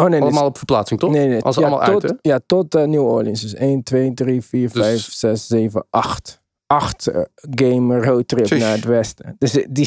Oh 0.03 0.07
nee, 0.09 0.09
dit 0.09 0.19
is- 0.19 0.25
Allemaal 0.25 0.47
op 0.49 0.57
verplaatsing, 0.57 1.01
toch? 1.01 1.11
Nee, 1.11 1.29
nee. 1.29 1.43
Als 1.43 1.57
ja, 1.57 1.63
allemaal 1.67 1.85
tot, 1.93 2.03
uit, 2.03 2.13
hè? 2.23 2.31
Ja, 2.31 2.41
tot 2.47 2.75
eh, 2.75 2.85
New 2.85 3.05
Orleans. 3.05 3.41
Dus 3.41 3.55
1, 3.55 3.83
2, 3.83 4.15
3, 4.15 4.43
4, 4.43 4.73
Dus- 4.73 4.83
5, 4.87 5.13
6, 5.13 5.47
7, 5.47 5.87
8. 5.91 6.43
8 6.67 7.07
eh, 7.07 7.21
game 7.51 8.01
roadtrip 8.05 8.45
Tjus. 8.45 8.61
naar 8.61 8.73
het 8.73 8.85
westen. 8.85 9.37
Dus 9.39 9.57
eh, 9.57 9.67
die 9.71 9.87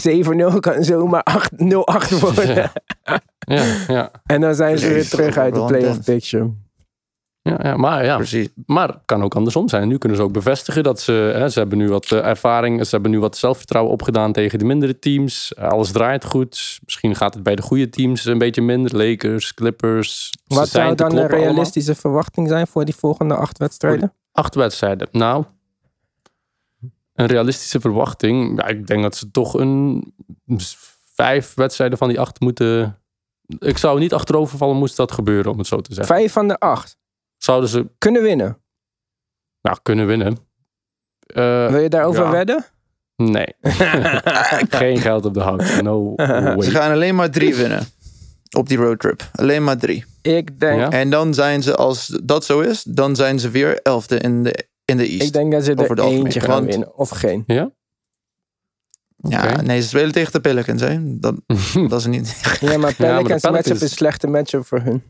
7-0 0.54 0.60
kan 0.60 0.84
zomaar 0.84 1.24
8 1.24 1.52
0-8 1.52 2.10
worden. 2.20 2.56
Ja. 2.56 2.72
Ja, 3.40 3.64
ja, 3.88 4.12
En 4.26 4.42
dan 4.42 4.56
zijn 4.56 4.78
ze 4.78 4.88
weer 4.94 5.10
terug 5.10 5.38
uit 5.38 5.56
de 5.56 5.66
playoff 5.66 6.04
picture. 6.04 6.52
Ja, 7.42 7.60
ja, 7.64 7.78
maar 7.78 8.06
ja, 8.06 8.16
Precies. 8.16 8.50
Maar 8.66 8.88
het 8.88 9.02
kan 9.06 9.24
ook 9.24 9.36
andersom 9.36 9.70
zijn. 9.70 9.88
Nu 9.88 9.98
kunnen 9.98 10.18
ze 10.18 10.24
ook 10.24 10.32
bevestigen 10.32 10.84
dat 10.84 11.02
ze... 11.02 11.12
Hè, 11.12 11.50
ze 11.50 11.60
hebben 11.60 11.78
nu 11.78 11.90
wat 11.90 12.12
eh, 12.12 12.26
ervaring. 12.26 12.86
Ze 12.86 12.90
hebben 12.90 13.12
nu 13.12 13.20
wat 13.20 13.38
zelfvertrouwen 13.38 13.94
opgedaan 13.94 14.32
tegen 14.32 14.60
de 14.60 14.66
mindere 14.66 15.00
teams. 15.00 15.54
Eh, 15.54 15.68
Alles 15.68 15.92
draait 15.92 16.26
goed. 16.26 16.80
Misschien 16.86 17.16
gaat 17.16 17.34
het 17.34 17.44
bij 17.44 17.56
de 17.56 17.62
goede 17.62 17.90
teams 17.90 18.26
een 18.26 18.38
beetje 18.38 18.62
minder. 18.62 18.98
Lakers, 18.98 19.54
Clippers. 19.54 20.34
Wat 20.48 20.70
zou 20.70 20.96
dan 20.96 21.12
een 21.12 21.18
allemaal. 21.18 21.38
realistische 21.38 21.96
verwachting 21.96 22.48
zijn 22.48 22.68
voor 22.68 22.86
die 22.86 22.96
volgende 22.96 23.36
acht 23.36 23.58
wedstrijden? 23.58 24.14
Acht 24.32 24.56
wedstrijden. 24.56 25.08
Nou, 25.12 25.44
een 27.14 27.26
realistische 27.26 27.80
verwachting. 27.80 28.62
Ja, 28.62 28.68
ik 28.68 28.88
denk 28.88 29.02
dat 29.02 29.16
ze 29.16 29.32
toch 29.32 29.54
een 29.54 30.14
vijf 31.14 31.54
wedstrijden 31.54 31.98
van 31.98 32.08
die 32.08 32.20
acht 32.20 32.40
moeten... 32.40 32.98
Ik 33.60 33.78
zou 33.78 34.00
niet 34.00 34.14
achterovervallen 34.14 34.76
moest 34.76 34.98
dat 34.98 35.12
gebeuren, 35.12 35.52
om 35.52 35.58
het 35.58 35.68
zo 35.68 35.82
te 35.82 35.94
zeggen. 35.94 36.16
Vijf 36.16 36.32
van 36.32 36.48
de 36.48 36.60
acht 36.60 36.98
Zouden 37.50 37.70
ze 37.70 37.90
kunnen 37.98 38.22
winnen. 38.22 38.62
nou, 39.62 39.78
kunnen 39.84 40.08
winnen. 40.08 40.38
Eh, 41.20 41.68
Wil 41.72 41.80
je 41.80 41.90
daarover 41.90 42.24
ja. 42.24 42.32
wedden? 42.32 42.66
Nee. 43.16 43.56
Geen 44.82 44.98
geld 44.98 45.26
op 45.26 45.34
de 45.34 45.40
hout. 45.40 45.82
No 45.82 46.14
way. 46.16 46.62
Ze 46.62 46.72
gaan 46.72 46.92
alleen 46.92 47.16
maar 47.16 47.30
drie 47.32 47.56
winnen 47.56 47.88
op 48.58 48.68
die 48.68 48.78
roadtrip. 48.78 49.30
Alleen 49.32 49.64
maar 49.64 49.78
drie. 49.78 50.06
Ik 50.22 50.60
denk, 50.60 50.80
Ja? 50.80 50.90
En 50.90 51.10
dan 51.10 51.34
zijn 51.34 51.64
ze, 51.64 51.76
als 51.76 52.20
dat 52.24 52.46
zo 52.46 52.60
is, 52.60 52.84
dan 52.84 53.16
zijn 53.16 53.40
ze 53.40 53.50
weer 53.50 53.80
elfde 53.82 54.18
in 54.18 54.44
de, 54.44 54.68
in 54.86 54.98
de 54.98 55.08
East. 55.08 55.22
ik 55.28 55.34
denk 55.34 55.52
dat 55.52 55.64
ze 55.64 55.74
er 55.74 55.90
algemeen, 55.90 56.24
eentje 56.24 56.40
gaan 56.40 56.50
want- 56.50 56.66
winnen. 56.66 56.96
Of 56.98 57.10
geen. 57.10 57.44
Ja? 57.48 57.72
ja, 59.18 59.62
nee, 59.62 59.82
ze 59.82 59.88
spelen 59.88 60.12
tegen 60.12 60.32
de 60.32 60.40
Pelicans. 60.42 60.82
Hè? 60.82 61.20
Dat, 61.20 61.36
dat 61.90 62.00
is 62.00 62.06
niet. 62.06 62.58
Ja, 62.60 62.68
maar 62.68 62.80
maar 62.80 62.90
de 62.90 62.96
Pelicans 62.96 63.44
matchup 63.44 63.76
is 63.76 63.82
een 63.82 63.90
slechte 63.90 64.28
matchup 64.28 64.66
voor 64.66 64.80
hun. 64.80 65.04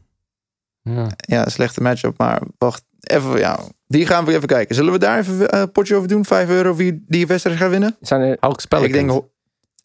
Ja. 0.82 1.08
Ja, 1.18 1.46
een 1.46 1.52
slechte 1.52 1.82
matchup. 1.82 2.18
Maar 2.18 2.42
wacht, 2.58 2.84
even, 3.00 3.38
ja, 3.40 3.60
die 3.88 4.06
gaan 4.06 4.26
we 4.26 4.34
even 4.34 4.48
kijken. 4.48 4.76
Zullen 4.76 4.92
we 4.94 5.00
daar 5.00 5.18
even 5.20 5.58
een 5.60 5.72
potje 5.72 5.96
over 5.96 6.08
doen? 6.08 6.26
5 6.26 6.50
euro 6.50 6.76
wie 6.76 7.04
die 7.08 7.28
wedstrijd 7.28 7.58
gaat 7.58 7.70
winnen? 7.70 7.98
Zijn 8.02 8.22
er, 8.22 8.38
Hawks 8.40 8.64
Ik 8.64 8.70
Pelicans. 8.70 9.08
denk 9.08 9.24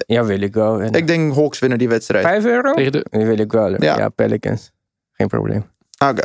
Ja, 0.06 0.24
wil 0.24 0.40
ik 0.40 0.54
wel. 0.54 0.80
En 0.80 0.92
Ik 0.92 1.06
denk 1.06 1.34
Hawks 1.34 1.58
winnen 1.58 1.78
die 1.78 1.88
wedstrijd. 1.88 2.24
5 2.24 2.44
euro? 2.44 2.72
Tegen 2.74 2.92
de, 2.92 3.06
Die 3.10 3.26
wil 3.26 3.38
ik 3.38 3.52
wel. 3.52 3.82
Ja. 3.82 3.96
Ja. 3.98 4.08
Pelicans. 4.08 4.70
Geen 5.12 5.28
probleem. 5.28 5.64
Oké. 6.04 6.22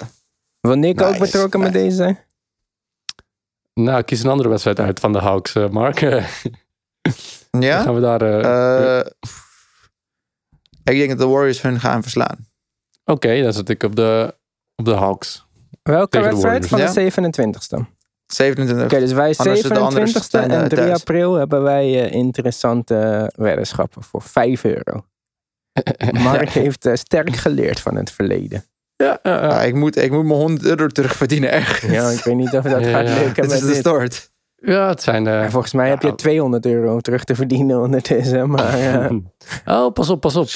Wil 0.62 0.76
Nick 0.76 1.02
ook 1.02 1.08
Nice, 1.08 1.20
betrokken 1.20 1.60
met 1.60 1.74
deze 1.74 1.96
zijn? 1.96 2.20
nou, 3.74 4.02
kies 4.04 4.24
een 4.24 4.30
andere 4.30 4.50
wedstrijd 4.50 4.80
uit 4.80 5.00
van 5.00 5.14
de 5.14 5.20
Hawks, 5.20 5.56
eh, 5.56 5.70
Mark. 5.70 6.00
Dan 7.52 7.62
Ja? 7.62 7.82
gaan 7.82 7.94
we 7.96 8.02
daar... 8.02 8.22
eh, 8.22 9.00
Eh, 9.00 9.06
ik 10.84 10.98
denk 10.98 11.10
dat 11.10 11.18
de 11.20 11.26
Warriors 11.28 11.62
hun 11.62 11.80
gaan 11.80 12.02
verslaan. 12.02 12.48
Oké, 13.06 13.42
dan 13.42 13.54
zit 13.54 13.70
ik 13.70 13.84
op 13.84 13.96
de, 13.96 14.36
op 14.80 14.86
de 14.86 14.94
Hawks. 14.94 15.48
Welke 15.84 16.20
wedstrijd? 16.20 16.68
Van 16.68 16.80
de 16.80 17.12
27ste. 17.12 17.78
Oké, 17.78 17.88
27. 18.28 19.00
dus 19.00 19.12
wij 19.12 19.34
Anders 19.38 19.62
de 19.62 19.78
andere 19.78 20.08
27ste 20.08 20.30
zijn, 20.30 20.52
en 20.52 20.62
eh, 20.64 20.68
3 20.68 20.80
thuis. 20.82 21.00
april 21.00 21.34
hebben 21.34 21.62
wij 21.64 22.04
eh, 22.06 22.12
interessante 22.12 23.32
weddenschappen 23.36 24.04
voor 24.04 24.22
5 24.22 24.64
euro. 24.64 25.06
Mark 26.24 26.50
heeft 26.50 26.86
eh, 26.86 26.96
sterk 26.96 27.36
geleerd 27.36 27.80
van 27.80 27.96
het 27.96 28.12
verleden. 28.12 28.66
Ja, 28.96 29.20
ja. 29.24 29.44
Ja, 29.44 29.62
ik, 29.62 29.74
moet, 29.76 29.96
ik 29.98 30.12
moet 30.12 30.26
mijn 30.26 30.40
100 30.40 30.66
euro 30.66 30.88
terugverdienen, 30.88 31.52
echt. 31.52 31.82
Ja, 31.82 32.10
ik 32.10 32.24
weet 32.24 32.36
niet 32.36 32.54
of 32.54 32.64
dat 32.64 32.82
Ja, 32.86 32.90
gaat 32.90 33.08
ja. 33.08 33.20
lukken 33.24 33.44
Het 33.44 33.52
is 33.52 33.60
met 33.60 33.60
de 33.60 33.68
dit. 33.68 33.76
start. 33.76 34.32
Ja, 34.62 34.88
het 34.88 35.02
zijn... 35.02 35.28
eh, 35.28 35.44
En 35.44 35.52
volgens 35.52 35.74
mij 35.74 35.90
heb 35.90 36.02
je 36.02 36.08
Ja. 36.08 36.14
200 36.16 36.66
euro 36.66 37.00
terug 37.00 37.24
te 37.24 37.36
verdienen 37.36 37.82
ondertussen. 37.82 38.50
Maar 38.52 38.74
eh, 38.80 39.12
Oh, 39.66 39.94
pas 39.94 40.10
op, 40.10 40.22
pas 40.22 40.36
op. 40.36 40.48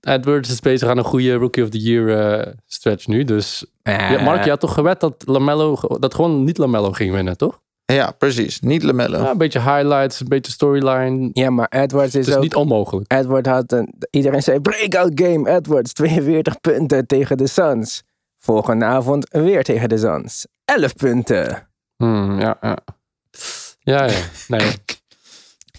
Edwards 0.00 0.50
is 0.50 0.60
bezig 0.60 0.88
aan 0.88 0.98
een 0.98 1.04
goede 1.04 1.34
Rookie 1.34 1.62
of 1.62 1.68
the 1.68 1.78
Year 1.78 2.38
eh, 2.40 2.52
stretch 2.66 3.06
nu. 3.06 3.24
Dus 3.24 3.66
ja, 3.82 4.22
Mark, 4.22 4.44
je 4.44 4.50
had 4.50 4.60
toch 4.60 4.74
gewet 4.74 5.00
dat 5.00 5.22
Lamello, 5.26 5.76
dat 5.98 6.14
gewoon 6.14 6.44
niet 6.44 6.58
Lamello 6.58 6.92
ging 6.92 7.12
winnen, 7.14 7.36
toch? 7.36 7.60
Ja, 7.84 8.10
precies. 8.10 8.60
Niet 8.60 8.82
Lamello. 8.82 9.18
Ja, 9.18 9.30
een 9.30 9.38
beetje 9.38 9.60
highlights, 9.60 10.20
een 10.20 10.28
beetje 10.28 10.52
storyline. 10.52 11.30
ja, 11.32 11.50
maar 11.50 11.66
Edwards 11.68 12.14
is 12.14 12.20
Het 12.20 12.28
is 12.28 12.34
ook... 12.34 12.42
niet 12.42 12.54
onmogelijk. 12.54 13.12
Edward 13.12 13.46
had 13.46 13.72
een, 13.72 13.94
iedereen 14.10 14.42
zei 14.42 14.60
breakout 14.60 15.10
game 15.14 15.50
Edwards 15.50 15.92
42 15.92 16.60
punten 16.60 17.06
tegen 17.06 17.36
de 17.36 17.46
Suns. 17.46 18.02
Volgende 18.38 18.84
avond 18.84 19.28
weer 19.30 19.62
tegen 19.64 19.88
de 19.88 19.98
Suns. 19.98 20.46
11 20.64 20.94
punten. 20.94 21.68
Hmm, 21.96 22.40
ja, 22.40 22.56
ja. 22.60 22.78
Ja, 23.82 24.04
ja. 24.04 24.18
Nee. 24.48 24.72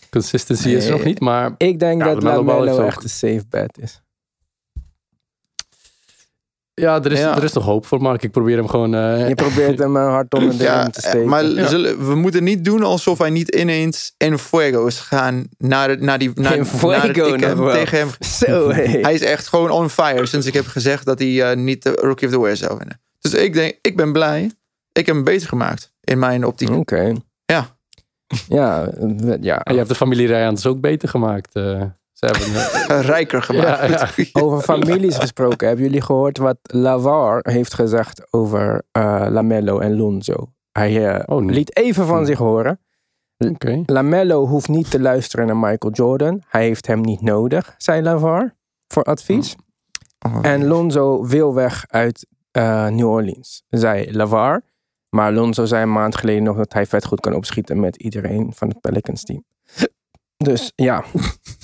Consistency 0.09 0.69
is 0.69 0.85
er 0.85 0.91
nog 0.91 1.03
niet, 1.03 1.19
maar 1.19 1.53
Ik 1.57 1.79
denk 1.79 2.01
Ja, 2.03 2.13
dat 2.13 2.23
LaMelo 2.23 2.63
LaMelo 2.65 2.85
echt 2.85 3.03
een 3.03 3.09
safe 3.09 3.43
bet 3.49 3.77
is. 3.77 4.01
ja, 6.73 7.03
er 7.03 7.11
is, 7.11 7.19
Ja. 7.19 7.35
Er 7.37 7.43
is 7.43 7.53
nog 7.53 7.63
hoop 7.65 7.85
voor 7.85 8.01
Mark. 8.01 8.23
Ik 8.23 8.31
probeer 8.31 8.57
hem 8.57 8.67
gewoon... 8.67 8.95
eh, 8.95 9.27
Je 9.27 9.35
probeert 9.35 9.79
hem 9.79 9.95
een 9.95 10.09
hart 10.09 10.33
onder 10.33 10.57
de 10.57 10.63
Ja, 10.63 10.89
te 10.89 11.01
steken. 11.01 11.27
maar 11.27 11.45
Ja. 11.45 11.67
zullen- 11.67 12.07
we 12.07 12.15
moeten 12.15 12.43
niet 12.43 12.65
doen 12.65 12.83
alsof 12.83 13.17
wij 13.17 13.29
niet 13.29 13.55
ineens 13.55 14.13
in 14.17 14.37
Fuego 14.37 14.85
is 14.85 14.99
gaan 14.99 15.47
naar, 15.57 15.97
naar 16.03 16.17
die 16.19 16.31
naar, 16.35 16.55
In 16.55 16.65
Fuego 16.65 17.35
naar 17.35 17.57
wel. 17.57 17.73
tegen 17.73 17.97
hem. 17.97 18.09
Zo, 18.19 18.71
hey. 18.71 18.87
Hij 19.01 19.13
is 19.13 19.21
echt 19.21 19.47
gewoon 19.47 19.69
on 19.69 19.89
fire 19.89 20.25
sinds 20.25 20.45
ik 20.45 20.53
heb 20.53 20.65
gezegd 20.65 21.05
dat 21.05 21.19
hij 21.19 21.51
eh, 21.51 21.57
niet 21.57 21.83
de 21.83 21.89
Rookie 21.91 22.27
of 22.27 22.33
the 22.33 22.39
Year 22.39 22.55
zou 22.57 22.77
winnen. 22.77 23.01
Dus 23.19 23.33
ik 23.33 23.53
denk, 23.53 23.77
ik 23.81 23.95
ben 23.95 24.11
blij. 24.11 24.51
Ik 24.91 25.05
heb 25.05 25.15
hem 25.15 25.23
beter 25.23 25.47
gemaakt 25.47 25.91
in 26.01 26.19
mijn 26.19 26.45
optiek. 26.45 26.69
Oké. 26.69 27.13
Ja. 27.45 27.77
Ja, 28.60 28.89
ja. 29.41 29.60
En 29.63 29.72
je 29.72 29.78
hebt 29.78 29.89
de 29.89 29.96
familie 29.96 30.28
Rijans 30.28 30.65
ook 30.65 30.80
beter 30.82 31.10
gemaakt. 31.10 31.56
eh. 31.56 31.82
ze 32.13 32.26
hebben... 32.26 33.02
Rijker 33.12 33.41
gemaakt. 33.41 33.89
Ja, 33.89 34.41
Over 34.43 34.62
families 34.62 35.17
gesproken. 35.17 35.67
Hebben 35.67 35.86
jullie 35.86 36.02
gehoord 36.02 36.38
wat 36.38 36.58
Lavar 36.62 37.39
heeft 37.50 37.74
gezegd 37.74 38.34
over 38.34 38.84
eh, 38.91 39.26
Lamello 39.30 39.80
en 39.80 39.96
Lonzo? 39.98 40.52
Hij 40.72 41.08
eh, 41.13 41.24
Oh, 41.36 41.41
nee. 41.43 41.56
liet 41.56 41.76
even 41.78 42.06
van 42.06 42.26
zich 42.26 42.38
horen. 42.38 42.80
Oké. 43.38 43.84
Lamello 43.86 44.48
hoeft 44.48 44.67
niet 44.67 44.91
te 44.91 45.00
luisteren 45.00 45.46
naar 45.46 45.58
Michael 45.58 45.93
Jordan. 45.93 46.41
Hij 46.50 46.63
heeft 46.63 46.88
hem 46.88 47.02
niet 47.02 47.22
nodig, 47.22 47.76
zei 47.78 48.02
Lavar, 48.02 48.56
voor 48.88 49.04
advies. 49.04 49.56
Oh. 50.26 50.39
En 50.41 50.65
Lonzo 50.65 51.26
wil 51.26 51.54
weg 51.54 51.86
uit 51.88 52.28
eh, 52.52 52.88
New 52.88 53.08
Orleans, 53.10 53.63
zei 53.69 54.12
Lavar. 54.15 54.62
Maar 55.13 55.34
Lonzo 55.34 55.65
zei 55.65 55.84
een 55.84 55.91
maand 55.91 56.15
geleden 56.15 56.43
nog 56.43 56.58
dat 56.58 56.73
hij 56.73 56.86
vet 56.86 57.06
goed 57.06 57.19
kan 57.19 57.34
opschieten 57.34 57.80
met 57.80 57.95
iedereen 57.95 58.54
van 58.56 58.67
het 58.67 58.82
Pelicans 58.82 59.23
team. 59.23 59.43
Dus 60.38 60.71
ja, 60.76 61.04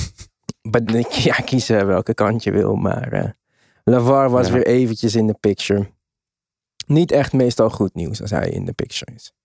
ja 1.09 1.33
kies 1.33 1.69
eh, 1.69 1.81
welke 1.83 2.13
kant 2.13 2.43
je 2.43 2.51
wil. 2.51 2.75
Maar 2.75 3.11
eh 3.11 3.29
Lavar 3.83 4.29
was 4.29 4.47
Ja. 4.47 4.53
weer 4.53 4.65
eventjes 4.65 5.15
in 5.15 5.27
de 5.27 5.33
picture. 5.39 5.89
Niet 6.87 7.11
echt 7.11 7.33
meestal 7.33 7.69
goed 7.69 7.93
nieuws 7.95 8.21
als 8.21 8.29
hij 8.31 8.49
in 8.49 8.65
de 8.65 8.73
picture 8.73 9.11
is. 9.13 9.33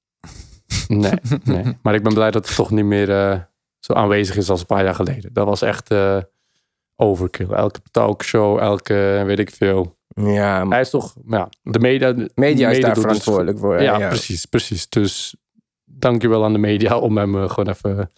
Nee, 0.88 1.12
nee. 1.44 1.78
Maar 1.82 1.94
ik 1.94 2.02
ben 2.02 2.14
blij 2.14 2.30
dat 2.30 2.46
het 2.46 2.56
toch 2.56 2.70
niet 2.70 2.84
meer 2.84 3.10
eh, 3.10 3.40
zo 3.78 3.92
aanwezig 3.92 4.36
is 4.36 4.50
als 4.50 4.60
een 4.60 4.66
paar 4.66 4.84
jaar 4.84 4.94
geleden. 4.94 5.32
Dat 5.32 5.46
was 5.46 5.62
echt 5.62 5.90
eh, 5.90 6.18
overkill. 6.96 7.50
Elke 7.50 7.80
talkshow, 7.90 8.58
elke 8.58 9.22
weet 9.26 9.38
ik 9.38 9.50
veel. 9.50 9.96
Ja, 10.14 10.68
Hij 10.68 10.80
is 10.80 10.90
toch, 10.90 11.14
ja, 11.26 11.48
de 11.62 11.78
media. 11.78 12.14
media 12.34 12.68
is 12.70 12.80
daar 12.80 12.96
verantwoordelijk 12.96 13.58
voor. 13.58 13.82
Ja, 13.82 14.08
precies, 14.08 14.44
precies. 14.46 14.88
Dus 14.88 15.36
dankjewel 15.84 16.44
aan 16.44 16.52
de 16.52 16.58
media 16.58 16.98
om 16.98 17.16
hem 17.16 17.34
eh, 17.42 17.48
gewoon 17.50 17.68
even 17.74 18.10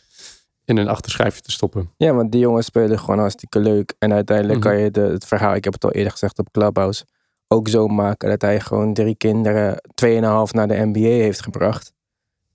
in 0.65 0.77
een 0.77 0.89
achterschijfje 0.89 1.41
te 1.43 1.51
stoppen. 1.51 1.91
Ja, 1.97 2.15
want 2.15 2.33
die 2.33 2.41
jongens 2.41 2.67
spelen 2.67 2.99
gewoon 2.99 3.19
hartstikke 3.19 3.59
leuk. 3.59 3.95
En 3.99 4.13
uiteindelijk 4.13 4.59
Mhm. 4.59 4.69
kan 4.69 4.79
je 4.79 4.91
de, 4.91 5.01
het 5.01 5.25
verhaal, 5.27 5.55
ik 5.55 5.65
heb 5.65 5.73
het 5.73 5.85
al 5.85 5.93
eerder 5.93 6.13
gezegd 6.13 6.39
op 6.39 6.49
Clubhouse, 6.53 7.05
ook 7.49 7.69
zo 7.69 7.87
maken 7.87 8.29
dat 8.29 8.43
hij 8.43 8.61
gewoon 8.61 8.95
drie 8.95 9.15
kinderen, 9.15 9.81
tweeënhalf 9.95 10.53
naar 10.53 10.69
de 10.69 10.85
NBA 10.85 10.99
heeft 11.01 11.43
gebracht. 11.43 11.93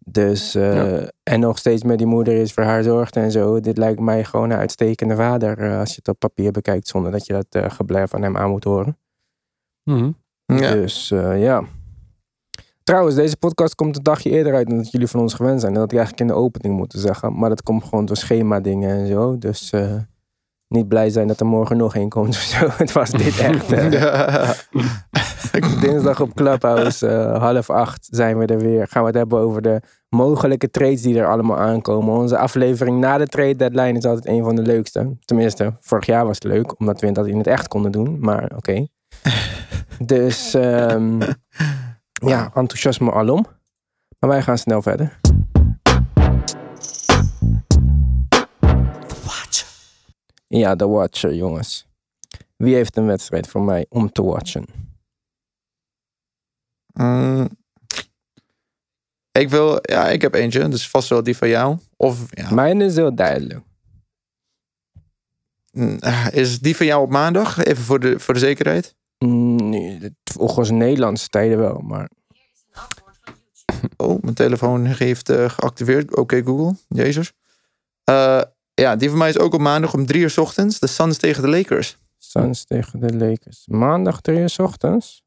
Dus, 0.06 0.56
eh, 0.56 0.76
Ja. 1.02 1.10
en 1.24 1.40
nog 1.40 1.58
steeds 1.58 1.84
met 1.84 1.98
die 1.98 2.08
moeder 2.08 2.34
is 2.34 2.54
voor 2.54 2.64
haar 2.64 2.84
zorgt 2.84 3.16
en 3.16 3.32
zo. 3.32 3.60
Dit 3.60 3.78
lijkt 3.78 4.00
mij 4.00 4.24
gewoon 4.24 4.50
een 4.50 4.58
uitstekende 4.58 5.16
vader 5.16 5.58
eh, 5.60 5.80
als 5.80 5.90
je 5.90 5.96
het 5.96 6.08
op 6.08 6.20
papier 6.20 6.52
bekijkt, 6.52 6.88
zonder 6.88 7.12
dat 7.12 7.26
je 7.26 7.34
dat 7.34 7.46
uh, 7.64 7.70
geblijf 7.70 8.10
van 8.10 8.22
hem 8.22 8.38
aan 8.38 8.50
moet 8.50 8.64
horen. 8.64 8.98
Mhm. 9.84 10.12
Ja. 10.46 10.72
Dus 10.72 11.12
eh, 11.12 11.42
ja. 11.44 11.64
Trouwens, 12.84 13.16
deze 13.16 13.38
podcast 13.38 13.76
komt 13.76 13.98
een 13.98 14.04
dagje 14.04 14.30
eerder 14.30 14.54
uit 14.56 14.68
dan 14.68 14.78
dat 14.78 14.92
jullie 14.92 15.08
van 15.08 15.20
ons 15.20 15.34
gewend 15.34 15.62
zijn. 15.62 15.74
Dat 15.74 15.82
had 15.82 15.92
ik 15.92 15.98
eigenlijk 15.98 16.30
in 16.30 16.36
de 16.36 16.42
opening 16.44 16.78
moeten 16.78 17.00
zeggen. 17.00 17.40
Maar 17.40 17.50
dat 17.50 17.64
komt 17.64 17.84
gewoon 17.84 18.06
door 18.06 18.18
schema 18.18 18.60
dingen 18.60 18.90
en 18.90 19.08
zo. 19.08 19.38
Dus 19.38 19.72
eh, 19.72 19.96
niet 20.68 20.88
blij 20.88 21.10
zijn 21.10 21.28
dat 21.28 21.40
er 21.40 21.46
morgen 21.46 21.78
nog 21.78 21.96
één 21.96 22.10
komt 22.10 22.28
of 22.28 22.36
zo. 22.36 22.68
Het 22.84 22.92
was 22.92 23.10
dit 23.10 23.40
echt. 23.40 23.72
eh, 23.72 24.50
dinsdag 25.82 26.22
op 26.22 26.34
Clubhouse, 26.34 27.08
eh, 27.08 27.40
half 27.42 27.70
acht 27.70 28.08
zijn 28.12 28.38
we 28.38 28.46
er 28.46 28.60
weer. 28.60 28.88
Gaan 28.88 29.02
we 29.02 29.08
het 29.08 29.18
hebben 29.18 29.40
over 29.40 29.62
de 29.62 29.82
mogelijke 30.10 30.70
trades 30.70 31.02
die 31.02 31.20
er 31.20 31.28
allemaal 31.28 31.58
aankomen. 31.58 32.14
Onze 32.14 32.38
aflevering 32.38 33.00
na 33.00 33.18
de 33.18 33.28
trade 33.28 33.56
deadline 33.56 33.98
is 33.98 34.06
altijd 34.06 34.28
een 34.28 34.44
van 34.44 34.56
de 34.56 34.62
leukste. 34.62 35.18
Tenminste, 35.26 35.74
vorig 35.80 36.06
jaar 36.06 36.26
was 36.26 36.36
het 36.36 36.44
leuk, 36.44 36.80
omdat 36.80 37.02
we 37.02 37.12
dat 37.12 37.28
in 37.28 37.38
het 37.38 37.48
echt 37.48 37.68
konden 37.68 37.92
doen. 37.92 38.18
Maar 38.20 38.52
oké. 38.56 38.88
Dus 40.00 40.54
ehm, 40.54 41.22
ja, 42.32 42.52
enthousiasme 42.54 43.12
alom. 43.12 43.46
Maar 44.20 44.30
wij 44.30 44.42
gaan 44.42 44.58
snel 44.58 44.82
verder. 44.82 45.20
Ja, 50.48 50.76
de 50.76 50.88
Watcher, 50.88 51.34
jongens. 51.34 51.88
Wie 52.58 52.76
heeft 52.76 52.98
een 52.98 53.06
wedstrijd 53.06 53.48
voor 53.48 53.62
mij 53.62 53.86
om 53.90 54.12
te 54.12 54.24
watchen? 54.24 54.66
Mm. 56.94 57.50
ik 59.32 59.50
wil, 59.50 59.80
ja, 59.82 60.10
ik 60.10 60.22
heb 60.22 60.34
eentje, 60.34 60.68
dus 60.68 60.90
vast 60.90 61.10
wel 61.10 61.24
die 61.24 61.38
van 61.38 61.50
jou. 61.50 61.78
Of 61.98 62.26
ja, 62.30 62.54
Mijn 62.54 62.82
is 62.82 62.96
heel 62.96 63.16
duidelijk. 63.16 63.64
mm, 65.72 66.00
is 66.32 66.60
die 66.60 66.76
van 66.76 66.86
jou 66.86 67.04
op 67.04 67.10
maandag? 67.10 67.64
Even 67.64 67.84
voor 67.84 68.00
de, 68.00 68.20
voor 68.20 68.34
de 68.34 68.40
zekerheid. 68.40 68.96
Mm, 69.26 69.70
Nee, 69.70 70.16
volgens 70.24 70.70
Nederlandse 70.70 71.28
tijden 71.28 71.58
wel, 71.58 71.80
maar 71.80 72.10
Oh, 73.98 74.22
mijn 74.22 74.34
telefoon 74.36 74.86
heeft 74.86 75.30
eh, 75.30 75.50
geactiveerd. 75.50 76.16
Oké, 76.16 76.44
Google. 76.44 76.76
Jezus. 76.88 77.32
Eh, 78.04 78.42
ja, 78.74 78.96
die 78.96 79.10
van 79.10 79.18
mij 79.18 79.30
is 79.30 79.38
ook 79.38 79.54
op 79.54 79.60
maandag 79.60 79.94
om 79.94 80.06
drie 80.06 80.22
uur 80.22 80.30
's 80.30 80.38
ochtends. 80.38 80.80
De 80.80 80.88
Suns 80.88 81.18
tegen 81.18 81.42
de 81.42 81.50
Lakers. 81.50 81.98
Suns 82.18 82.66
tegen 82.66 83.00
de 83.00 83.18
Lakers. 83.18 83.64
Maandag 83.68 84.22
3 84.22 84.38
uur 84.40 84.50
's 84.50 84.60
ochtends? 84.60 85.24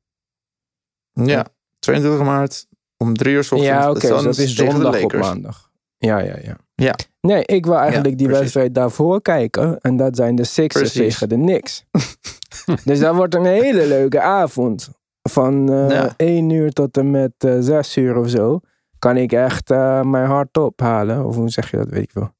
Ja, 1.12 1.46
22 1.78 2.22
maart 2.26 2.66
om 2.96 3.16
drie 3.16 3.34
uur 3.34 3.44
's 3.44 3.52
ochtends. 3.52 3.72
Ja, 3.74 3.84
de 3.84 3.90
oké, 3.90 4.00
dus 4.00 4.08
Suns 4.08 4.22
dat 4.22 4.38
is 4.38 4.54
zondag 4.54 4.94
op 4.94 5.02
Lakers. 5.02 5.22
maandag. 5.22 5.70
Ja, 5.98 6.18
ja, 6.18 6.36
ja. 6.42 6.56
Ja. 6.74 6.94
Nee, 7.20 7.44
ik 7.44 7.64
wil 7.64 7.76
eigenlijk 7.78 8.18
die 8.18 8.26
precies. 8.26 8.42
wedstrijd 8.42 8.74
daarvoor 8.74 9.22
kijken. 9.22 9.78
En 9.80 9.96
dat 9.96 10.16
zijn 10.16 10.34
de 10.34 10.44
Sixers 10.44 10.92
tegen 10.92 11.28
de 11.28 11.34
Knicks. 11.34 11.84
dus 12.84 12.98
dat 12.98 13.14
wordt 13.14 13.34
een 13.34 13.44
hele 13.44 13.86
leuke 13.86 14.20
avond. 14.20 14.90
Van 15.22 15.72
eh 15.72 15.90
Ja. 15.90 16.14
1 16.16 16.50
uur 16.50 16.70
tot 16.72 16.96
en 16.96 17.10
met 17.10 17.32
eh 17.38 17.56
6 17.60 17.96
uur 17.96 18.16
of 18.16 18.28
zo. 18.28 18.60
Kan 18.98 19.16
ik 19.16 19.32
echt 19.32 19.70
eh, 19.70 20.02
mijn 20.02 20.26
hart 20.26 20.56
ophalen. 20.56 21.26
Of 21.26 21.36
hoe 21.36 21.48
zeg 21.48 21.70
je 21.70 21.76
dat, 21.76 21.88
weet 21.88 22.02
ik 22.02 22.12
wel. 22.12 22.30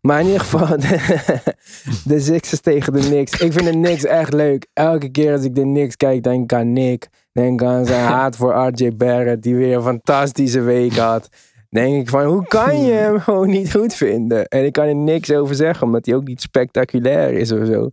Maar 0.00 0.20
in 0.20 0.26
ieder 0.26 0.40
geval, 0.40 0.66
de, 0.78 1.20
de 2.04 2.20
Sixers 2.20 2.60
tegen 2.60 2.92
de 2.92 2.98
Knicks. 3.00 3.32
Ik 3.40 3.52
vind 3.52 3.64
de 3.64 3.70
Knicks 3.70 4.04
echt 4.04 4.32
leuk. 4.32 4.66
Elke 4.72 5.08
keer 5.08 5.32
als 5.32 5.44
ik 5.44 5.54
de 5.54 5.62
Knicks 5.62 5.96
kijk, 5.96 6.22
denk 6.22 6.42
ik 6.42 6.52
aan 6.58 6.72
Nick. 6.72 7.08
Denk 7.32 7.62
aan 7.62 7.86
zijn 7.86 8.04
haat 8.12 8.36
voor 8.36 8.52
RJ 8.52 8.96
Barrett, 8.96 9.42
die 9.42 9.56
weer 9.56 9.76
een 9.76 9.82
fantastische 9.82 10.60
week 10.60 10.96
had. 10.96 11.28
denk 11.70 12.00
ik 12.00 12.08
van, 12.08 12.24
hoe 12.24 12.46
kan 12.46 12.82
je 12.84 12.92
hem 12.92 13.20
gewoon 13.20 13.48
niet 13.50 13.72
goed 13.72 13.94
vinden? 13.94 14.46
En 14.46 14.64
ik 14.64 14.72
kan 14.72 14.86
er 14.86 14.94
niks 14.94 15.32
over 15.32 15.54
zeggen, 15.54 15.86
omdat 15.86 16.06
hij 16.06 16.14
ook 16.14 16.26
niet 16.26 16.40
spectaculair 16.40 17.32
is 17.32 17.52
of 17.52 17.66
zo. 17.66 17.90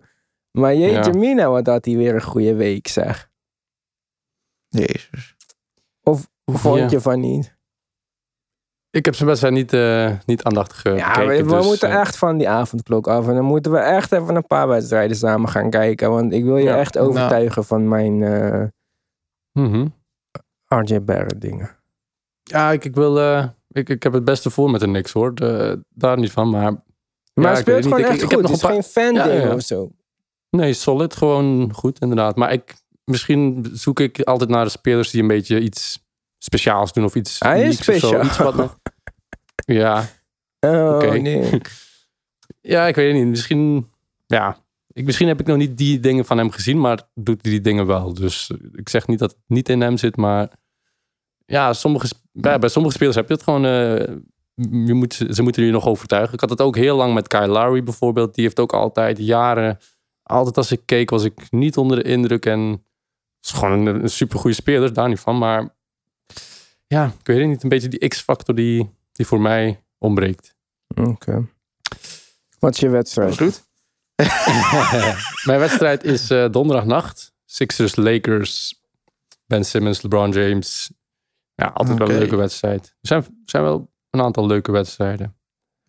Maar 0.51 0.75
jeetje 0.75 1.11
Ja. 1.11 1.17
mina, 1.17 1.49
wat 1.49 1.67
had 1.67 1.85
hij 1.85 1.95
weer 1.97 2.15
een 2.15 2.21
goede 2.23 2.55
week, 2.55 2.87
zeg. 2.87 3.29
Jezus. 4.67 5.35
Of 6.03 6.29
vond 6.45 6.77
Ja. 6.79 6.87
je 6.89 7.01
van 7.01 7.19
niet? 7.19 7.57
Ik 8.89 9.05
heb 9.05 9.15
zijn 9.15 9.27
wedstrijd 9.27 9.53
niet, 9.55 9.73
eh, 9.73 10.11
niet 10.25 10.43
aandachtig 10.43 10.83
eh, 10.83 10.97
Ja, 10.97 11.25
we, 11.25 11.43
we 11.43 11.55
dus, 11.55 11.65
moeten 11.65 11.89
eh, 11.89 11.99
echt 11.99 12.17
van 12.17 12.37
die 12.37 12.49
avondklok 12.49 13.07
af. 13.07 13.27
En 13.27 13.35
dan 13.35 13.43
moeten 13.45 13.71
we 13.71 13.77
echt 13.77 14.11
even 14.11 14.35
een 14.35 14.47
paar 14.47 14.67
wedstrijden 14.67 15.17
samen 15.17 15.49
gaan 15.49 15.69
kijken. 15.69 16.09
Want 16.09 16.33
ik 16.33 16.43
wil 16.43 16.57
je 16.57 16.63
Ja, 16.63 16.77
echt 16.77 16.97
overtuigen 16.97 17.63
van 17.65 17.87
mijn 17.87 18.23
eh 18.23 18.65
mhm. 19.51 19.87
RJ 20.67 21.01
Barrett 21.03 21.41
dingen. 21.41 21.77
Ja, 22.43 22.71
ik, 22.71 22.85
ik 22.85 22.95
wil... 22.95 23.17
ik, 23.67 23.89
ik 23.89 24.03
heb 24.03 24.13
het 24.13 24.23
beste 24.23 24.49
voor 24.49 24.71
met 24.71 24.79
de 24.81 24.85
Knicks 24.87 25.11
hoor. 25.11 25.35
De- 25.35 25.83
daar 25.89 26.17
niet 26.17 26.31
van, 26.31 26.49
maar... 26.49 26.83
Maar 27.33 27.51
Ja, 27.51 27.55
speelt 27.55 27.75
niet. 27.77 27.85
gewoon 27.85 27.99
Ik- 27.99 28.05
echt 28.07 28.21
ik 28.21 28.29
heb 28.29 28.39
goed. 28.39 28.41
nog 28.41 28.51
Het 28.51 28.59
is 28.61 28.67
een 28.67 28.83
geen 28.93 29.15
fan 29.23 29.29
ding 29.29 29.53
of 29.53 29.61
zo. 29.61 29.91
Nee, 30.49 30.73
solid. 30.73 31.15
Gewoon 31.15 31.73
goed 31.73 31.99
inderdaad. 31.99 32.35
Maar 32.35 32.51
ik, 32.53 32.75
misschien 33.03 33.69
zoek 33.73 33.99
ik 33.99 34.21
altijd 34.21 34.49
naar 34.49 34.63
de 34.63 34.71
spelers 34.71 35.09
die 35.11 35.21
een 35.21 35.27
beetje 35.27 35.59
iets 35.61 36.07
speciaals 36.37 36.93
doen. 36.93 37.03
Of 37.03 37.15
iets 37.15 37.39
Hij 37.39 37.63
is 37.63 37.77
speciaal. 37.77 38.25
Iets 38.25 38.37
wat 38.37 38.55
me- 38.55 38.69
ja, 39.79 40.05
Oh, 40.59 40.99
nee. 41.11 41.61
ja, 42.73 42.87
ik 42.87 42.95
weet 42.95 43.07
het 43.13 43.21
niet. 43.21 43.27
Misschien, 43.29 43.89
ja, 44.25 44.57
ik, 44.93 45.05
misschien 45.05 45.27
heb 45.27 45.39
ik 45.39 45.47
nog 45.47 45.57
niet 45.57 45.77
die 45.77 45.99
dingen 45.99 46.25
van 46.25 46.37
hem 46.37 46.49
gezien, 46.51 46.79
maar 46.79 47.01
doet 47.13 47.41
hij 47.41 47.51
die 47.51 47.61
dingen 47.61 47.85
wel. 47.85 48.13
Dus 48.13 48.51
ik 48.73 48.89
zeg 48.89 49.07
niet 49.07 49.19
dat 49.19 49.29
het 49.31 49.39
niet 49.47 49.69
in 49.69 49.81
hem 49.81 49.97
zit, 49.97 50.15
maar 50.17 50.49
ja, 51.45 51.73
sommige, 51.73 52.07
bij, 52.31 52.59
bij 52.59 52.69
sommige 52.69 52.95
spelers 52.95 53.15
heb 53.15 53.27
je 53.27 53.33
het 53.33 53.43
gewoon. 53.43 53.65
eh, 53.65 54.15
je 54.85 54.93
moet, 54.93 55.13
ze 55.13 55.27
ze 55.33 55.41
moeten 55.41 55.63
je 55.63 55.71
nog 55.71 55.87
overtuigen. 55.87 56.33
Ik 56.33 56.39
had 56.39 56.49
het 56.49 56.61
ook 56.61 56.75
heel 56.75 56.95
lang 56.97 57.13
met 57.13 57.27
Kyle 57.27 57.47
Lowry 57.47 57.83
bijvoorbeeld. 57.83 58.35
Die 58.35 58.43
heeft 58.43 58.59
ook 58.59 58.73
altijd 58.73 59.17
jaren. 59.17 59.77
Altijd 60.29 60.57
als 60.57 60.71
ik 60.71 60.81
keek, 60.85 61.09
was 61.09 61.23
ik 61.23 61.51
niet 61.51 61.77
onder 61.77 61.97
de 61.97 62.09
indruk. 62.09 62.45
En 62.45 62.59
het 62.59 63.45
is 63.45 63.51
gewoon 63.51 63.87
een, 63.87 64.03
een 64.03 64.09
supergoeie 64.09 64.55
speler, 64.55 64.93
daar 64.93 65.09
niet 65.09 65.19
van. 65.19 65.37
Maar 65.37 65.75
ja, 66.87 67.05
ik 67.05 67.27
weet 67.27 67.37
het 67.37 67.47
niet. 67.47 67.63
Een 67.63 67.69
beetje 67.69 67.87
die 67.87 68.07
X-factor 68.07 68.55
die, 68.55 68.89
die 69.11 69.25
voor 69.25 69.41
mij 69.41 69.83
ontbreekt. 69.97 70.55
Oké. 70.95 71.47
Wat 72.59 72.73
is 72.73 72.79
je 72.79 72.89
wedstrijd? 72.89 73.37
Goed. 73.37 73.67
Mijn 75.49 75.59
wedstrijd 75.59 76.03
is 76.03 76.29
eh, 76.29 76.49
donderdagnacht. 76.51 77.33
Sixers, 77.45 77.95
Lakers, 77.95 78.81
Ben 79.45 79.63
Simmons, 79.63 80.01
LeBron 80.01 80.31
James. 80.31 80.91
Ja, 81.53 81.65
altijd 81.65 81.97
wel 81.97 82.09
een 82.09 82.17
leuke 82.17 82.35
wedstrijd. 82.35 82.85
Er 82.85 83.07
zijn, 83.07 83.41
zijn 83.45 83.63
wel 83.63 83.91
een 84.09 84.21
aantal 84.21 84.47
leuke 84.47 84.71
wedstrijden. 84.71 85.38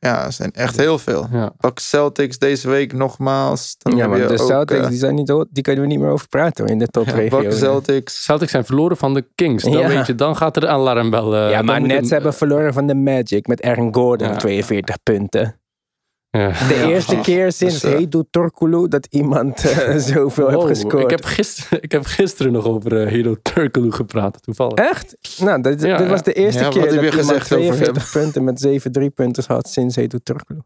Ja, 0.02 0.24
er 0.24 0.32
zijn 0.32 0.52
echt 0.52 0.76
heel 0.76 0.98
veel. 0.98 1.26
Ja. 1.32 1.52
Pak 1.56 1.78
Celtics 1.78 2.38
deze 2.38 2.68
week 2.68 2.92
nogmaals. 2.92 3.74
Dan 3.78 3.96
Ja, 3.96 4.06
maar 4.06 4.18
de 4.18 4.28
ook, 4.28 4.38
Celtics, 4.46 4.80
eh, 4.80 4.88
die, 4.88 4.98
zijn 4.98 5.14
niet, 5.14 5.34
die 5.50 5.62
kunnen 5.62 5.82
we 5.82 5.88
niet 5.88 5.98
meer 5.98 6.10
over 6.10 6.28
praten 6.28 6.64
hoor, 6.64 6.72
in 6.72 6.78
de 6.78 6.86
topregio. 6.88 7.50
Celtics. 7.50 8.24
Celtics 8.24 8.50
zijn 8.50 8.64
verloren 8.64 8.96
van 8.96 9.14
de 9.14 9.24
Kings. 9.34 9.62
Dan 9.64 9.72
Ja. 9.72 9.88
weet 9.88 10.06
je, 10.06 10.14
dan 10.14 10.36
gaat 10.36 10.56
er 10.56 10.62
een 10.62 10.68
alarmbel. 10.68 11.34
eh, 11.36 11.50
ja, 11.50 11.62
maar 11.62 11.80
net 11.80 12.02
een- 12.02 12.08
hebben 12.08 12.34
verloren 12.34 12.72
van 12.72 12.86
de 12.86 12.94
Magic 12.94 13.46
met 13.46 13.62
Aaron 13.62 13.94
Gordon, 13.94 14.28
Ja. 14.28 14.36
42 14.36 14.96
punten. 15.02 15.59
Ja. 16.30 16.48
De 16.68 16.84
eerste 16.86 17.14
ja. 17.16 17.22
keer 17.22 17.52
sinds 17.52 17.80
Dus, 17.80 17.92
Hedo 17.92 18.22
Torkulu 18.30 18.88
dat 18.88 19.06
iemand 19.10 19.64
eh, 19.64 19.96
zoveel 20.14 20.48
heeft 20.48 20.66
gescoord. 20.66 21.02
ik, 21.04 21.10
heb 21.10 21.24
gisteren, 21.24 21.82
ik 21.86 21.92
heb 21.92 22.04
gisteren 22.04 22.52
nog 22.52 22.64
over 22.64 23.02
eh, 23.02 23.08
Hero 23.10 23.34
Turkoglu 23.42 23.90
gepraat, 23.92 24.42
toevallig. 24.42 24.74
Echt? 24.74 25.16
Nou, 25.38 25.60
dit, 25.62 25.82
Ja, 25.82 25.96
dit 25.96 26.08
was 26.08 26.22
de 26.22 26.32
eerste 26.32 26.68
keer 26.68 26.82
dat 26.82 26.90
je 26.94 26.96
iemand 26.96 27.14
gezegd 27.14 27.52
over 27.52 27.66
42 27.74 28.10
punten 28.12 28.44
met 28.44 28.60
7 28.60 28.90
3-punters 29.00 29.46
had 29.46 29.68
sinds 29.68 29.96
Hedo 29.96 30.18
Torkulu. 30.22 30.60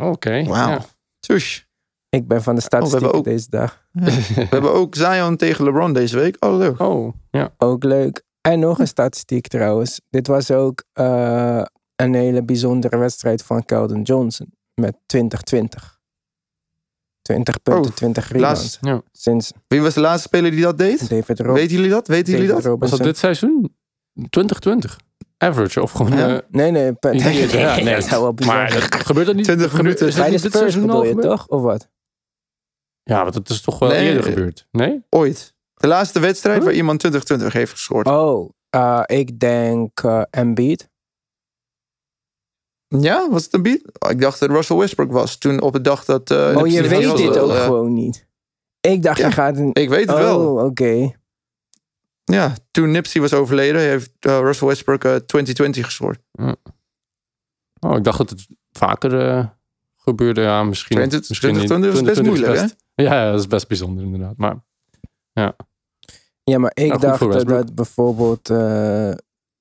Oké. 0.00 0.44
Wauw. 0.44 0.68
ja. 0.68 0.84
Tush. 1.20 1.60
Ik 2.08 2.28
ben 2.28 2.42
van 2.42 2.54
de 2.54 2.60
statistieken 2.60 3.10
Oh, 3.12 3.18
ook- 3.18 3.24
deze 3.24 3.46
dag. 3.50 3.84
We 3.92 4.46
hebben 4.50 4.72
ook 4.72 4.94
Zion 4.94 5.36
tegen 5.36 5.64
LeBron 5.64 5.92
deze 5.92 6.16
week. 6.18 6.36
Oh, 6.44 6.56
leuk. 6.56 6.80
Oh, 6.80 7.12
ja. 7.30 7.54
Ook 7.58 7.84
leuk. 7.84 8.22
En 8.40 8.58
nog 8.58 8.78
een 8.78 8.86
statistiek 8.86 9.46
trouwens. 9.46 10.00
Dit 10.10 10.26
was 10.26 10.50
ook 10.50 10.84
eh, 10.92 11.62
een 11.96 12.14
hele 12.14 12.42
bijzondere 12.44 12.96
wedstrijd 12.96 13.42
van 13.42 13.64
Keldon 13.64 14.02
Johnson 14.02 14.52
met 14.74 14.96
2020. 15.06 15.98
20 17.22 17.62
punten, 17.62 17.90
Oh, 17.90 17.96
20 17.96 18.28
rebounds. 18.28 18.78
ja. 18.80 19.02
Sinds 19.12 19.52
Wie 19.68 19.80
was 19.80 19.94
de 19.94 20.00
laatste 20.00 20.28
speler 20.28 20.50
die 20.50 20.62
dat 20.62 20.78
deed? 20.78 21.08
David 21.08 21.40
Rob 21.40 21.54
Weten 21.56 21.76
jullie 21.76 21.90
dat? 21.90 22.06
Weten 22.08 22.32
jullie 22.32 22.46
dat? 22.46 22.54
Was 22.56 22.64
dat 22.64 22.72
Robinson. 22.72 23.02
dit 23.06 23.16
seizoen? 23.18 23.76
2020? 24.30 24.98
Average 25.38 25.82
of 25.82 25.92
gewoon... 25.92 26.16
Ja. 26.16 26.28
eh, 26.36 26.42
Nee, 26.50 26.70
nee, 26.70 26.92
ja, 27.50 27.74
nee. 27.76 27.94
dat 27.94 28.04
zou 28.04 28.22
wel 28.22 28.34
bizar 28.34 28.54
Maar 28.54 28.70
gebeurt 29.06 29.26
dat 29.26 29.34
niet? 29.34 29.44
20 29.44 29.66
gebeurt- 29.66 29.82
minuten. 29.82 30.06
is 30.06 30.14
Bij 30.14 30.30
de 30.30 30.38
Spurs 30.38 30.52
seizoen 30.54 30.86
bedoel 30.86 31.04
je 31.04 31.14
toch? 31.14 31.48
Of 31.48 31.62
wat? 31.62 31.88
Ja, 33.02 33.22
want 33.22 33.34
het 33.34 33.48
is 33.50 33.60
toch 33.60 33.78
wel 33.78 33.88
Nee. 33.88 34.08
eerder 34.08 34.22
gebeurd. 34.22 34.66
Nee? 34.70 35.02
Ooit. 35.08 35.54
De 35.74 35.86
laatste 35.86 36.20
wedstrijd 36.20 36.64
waar 36.64 36.72
iemand 36.72 36.98
2020 36.98 37.52
heeft 37.52 37.72
gescoord. 37.72 38.06
Oh, 38.06 38.50
eh, 38.70 39.02
ik 39.06 39.38
denk 39.40 40.00
eh 40.02 40.22
Embiid. 40.30 40.88
Ja, 42.98 43.30
was 43.30 43.44
het 43.44 43.54
een 43.54 43.62
beat? 43.62 43.80
Oh, 43.98 44.10
ik 44.10 44.20
dacht 44.20 44.40
dat 44.40 44.50
Russell 44.50 44.76
Westbrook 44.76 45.12
was. 45.12 45.36
Toen 45.38 45.60
op 45.60 45.72
de 45.72 45.80
dag 45.80 46.04
dat... 46.04 46.30
eh, 46.30 46.56
oh, 46.56 46.66
je 46.66 46.88
weet 46.88 47.16
dit 47.16 47.38
ook 47.38 47.50
eh, 47.50 47.64
gewoon 47.64 47.92
niet. 47.92 48.26
Ik 48.80 49.02
dacht, 49.02 49.18
ja. 49.18 49.26
je 49.26 49.32
gaat 49.32 49.56
een... 49.56 49.70
Ik 49.72 49.88
weet 49.88 50.00
het 50.08 50.10
Oh, 50.16 50.22
wel. 50.22 50.64
oké. 50.66 51.18
Ja, 52.24 52.54
toen 52.70 52.90
Nipsey 52.90 53.20
was 53.20 53.32
overleden, 53.32 53.80
heeft 53.80 54.10
eh, 54.20 54.38
Russell 54.38 54.68
Westbrook 54.68 55.04
eh, 55.04 55.14
2020 55.14 55.84
gescoord. 55.84 56.18
Oh, 57.80 57.96
ik 57.96 58.04
dacht 58.04 58.18
dat 58.18 58.30
het 58.30 58.46
vaker 58.72 59.28
eh, 59.28 59.46
gebeurde. 59.96 60.40
Ja, 60.40 60.64
misschien. 60.64 60.96
20 60.96 61.28
misschien 61.28 61.54
niet. 61.54 61.66
2020 61.66 61.92
is 61.92 62.02
best 62.02 62.26
2020 62.26 62.54
moeilijk, 62.54 62.76
best- 62.94 63.06
Ja, 63.08 63.24
ja, 63.24 63.30
dat 63.30 63.40
is 63.40 63.46
best 63.46 63.68
bijzonder 63.68 64.04
inderdaad. 64.04 64.36
Maar 64.36 64.56
Ja, 66.44 66.58
maar 66.58 66.70
ik 66.74 66.88
Nou, 66.88 67.00
dacht 67.00 67.48
dat, 67.48 67.74
bijvoorbeeld 67.74 68.50
eh 68.50 69.12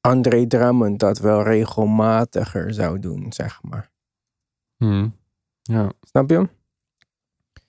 André 0.01 0.47
Drummond 0.47 0.99
dat 0.99 1.19
wel 1.19 1.43
regelmatiger 1.43 2.73
zou 2.73 2.99
doen, 2.99 3.33
zeg 3.33 3.63
maar. 3.63 3.91
hmm, 4.77 5.15
ja. 5.61 5.91
Snap 6.01 6.29
je 6.29 6.35
hem? 6.35 6.49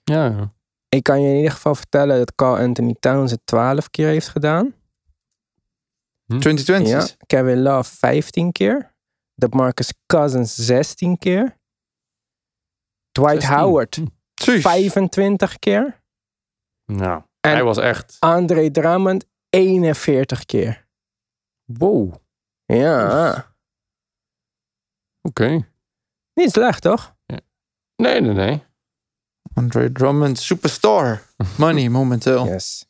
Ja, 0.03 0.25
ja. 0.25 0.53
Ik 0.89 1.03
kan 1.03 1.21
je 1.21 1.29
in 1.29 1.35
ieder 1.35 1.51
geval 1.51 1.75
vertellen 1.75 2.17
dat 2.17 2.35
Carl 2.35 2.57
Anthony 2.57 2.95
Towns 2.99 3.31
het 3.31 3.41
12 3.45 3.89
keer 3.89 4.07
heeft 4.07 4.27
gedaan. 4.27 4.73
2020. 6.25 7.09
Ja. 7.09 7.15
Kevin 7.25 7.61
Love 7.61 7.95
15 7.95 8.51
keer. 8.51 8.93
De 9.33 9.47
Marcus 9.49 9.93
Cousins 10.05 10.55
16 10.55 11.17
keer. 11.17 11.57
Dwight 13.11 13.41
16. 13.41 13.57
Howard 13.59 13.95
Hm. 13.95 14.05
Tjus. 14.33 14.61
25 14.61 15.59
keer. 15.59 16.01
Nou, 16.85 17.21
En- 17.39 17.51
hij 17.51 17.63
was 17.63 17.77
echt... 17.77 18.17
André 18.19 18.71
Drummond 18.71 19.25
41 19.49 20.45
keer. 20.45 20.87
Wow, 21.65 22.13
oké. 25.21 25.43
Ja, 25.43 25.65
niet 26.33 26.51
slecht 26.51 26.81
toch? 26.81 27.15
Nee, 27.95 28.21
nee, 28.21 28.33
nee. 28.33 28.63
Andre 29.53 29.91
Drummond, 29.91 30.39
superstar. 30.39 31.21
Money 31.57 31.89
momenteel. 31.89 32.45
Yes. 32.45 32.85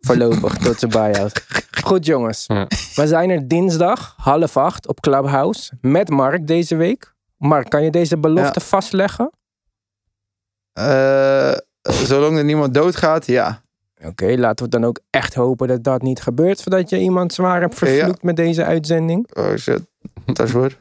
Voorlopig, 0.00 0.56
tot 0.56 0.78
zijn 0.78 0.90
buy-out. 0.90 1.46
Goed 1.84 2.06
jongens, 2.06 2.44
Ja. 2.46 2.66
we 2.94 3.06
zijn 3.06 3.30
er 3.30 3.48
dinsdag 3.48 4.14
half 4.16 4.56
acht 4.56 4.86
op 4.86 5.00
Clubhouse 5.00 5.72
met 5.80 6.08
Mark 6.08 6.46
deze 6.46 6.76
week. 6.76 7.14
Mark, 7.36 7.68
kan 7.70 7.82
je 7.82 7.90
deze 7.90 8.18
belofte 8.18 8.60
vastleggen? 8.60 9.30
Eh, 10.72 11.52
zolang 11.82 12.36
er 12.38 12.44
niemand 12.44 12.74
doodgaat, 12.74 13.26
ja. 13.26 13.63
Oké, 14.06 14.34
laten 14.36 14.64
we 14.64 14.70
dan 14.70 14.84
ook 14.84 15.00
echt 15.10 15.34
hopen 15.34 15.68
dat 15.68 15.84
dat 15.84 16.02
niet 16.02 16.22
gebeurt, 16.22 16.58
zodat 16.58 16.90
je 16.90 16.98
iemand 16.98 17.32
zwaar 17.32 17.60
hebt 17.60 17.74
vervloekt 17.74 18.22
met 18.22 18.36
deze 18.36 18.64
uitzending. 18.64 19.36
Oh 19.36 19.56
shit. 19.56 19.80
Dat 20.24 20.46
is 20.46 20.50
goed. 20.50 20.78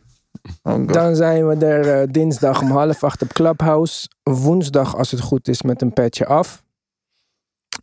Oh 0.64 0.74
god. 0.74 0.94
Dan 0.94 1.16
zijn 1.16 1.48
we 1.48 1.66
er 1.66 2.02
eh, 2.02 2.08
dinsdag 2.12 2.62
om 2.62 2.72
half 2.72 3.04
acht 3.04 3.22
op 3.22 3.34
Clubhouse. 3.34 4.10
Woensdag, 4.24 4.96
als 4.96 5.12
het 5.12 5.22
goed 5.22 5.48
is, 5.48 5.62
met 5.62 5.82
een 5.82 5.94
petje 5.94 6.26
af. 6.26 6.64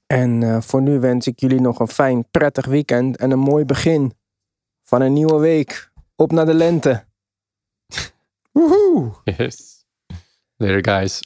En 0.07 0.43
eh, 0.43 0.61
voor 0.61 0.83
nu 0.83 1.01
wens 1.01 1.27
ik 1.27 1.41
jullie 1.41 1.61
nog 1.61 1.81
een 1.81 1.89
fijn, 1.89 2.31
prettig 2.31 2.67
weekend 2.67 3.17
en 3.17 3.31
een 3.31 3.39
mooi 3.39 3.65
begin 3.65 4.13
van 4.83 5.01
een 5.01 5.13
nieuwe 5.13 5.39
week. 5.39 5.91
Op 6.17 6.33
naar 6.33 6.47
de 6.47 6.55
lente. 6.55 7.05
Woehoe. 8.53 9.13
Yes. 9.25 9.85
Later, 10.57 10.85
guys. 10.85 11.21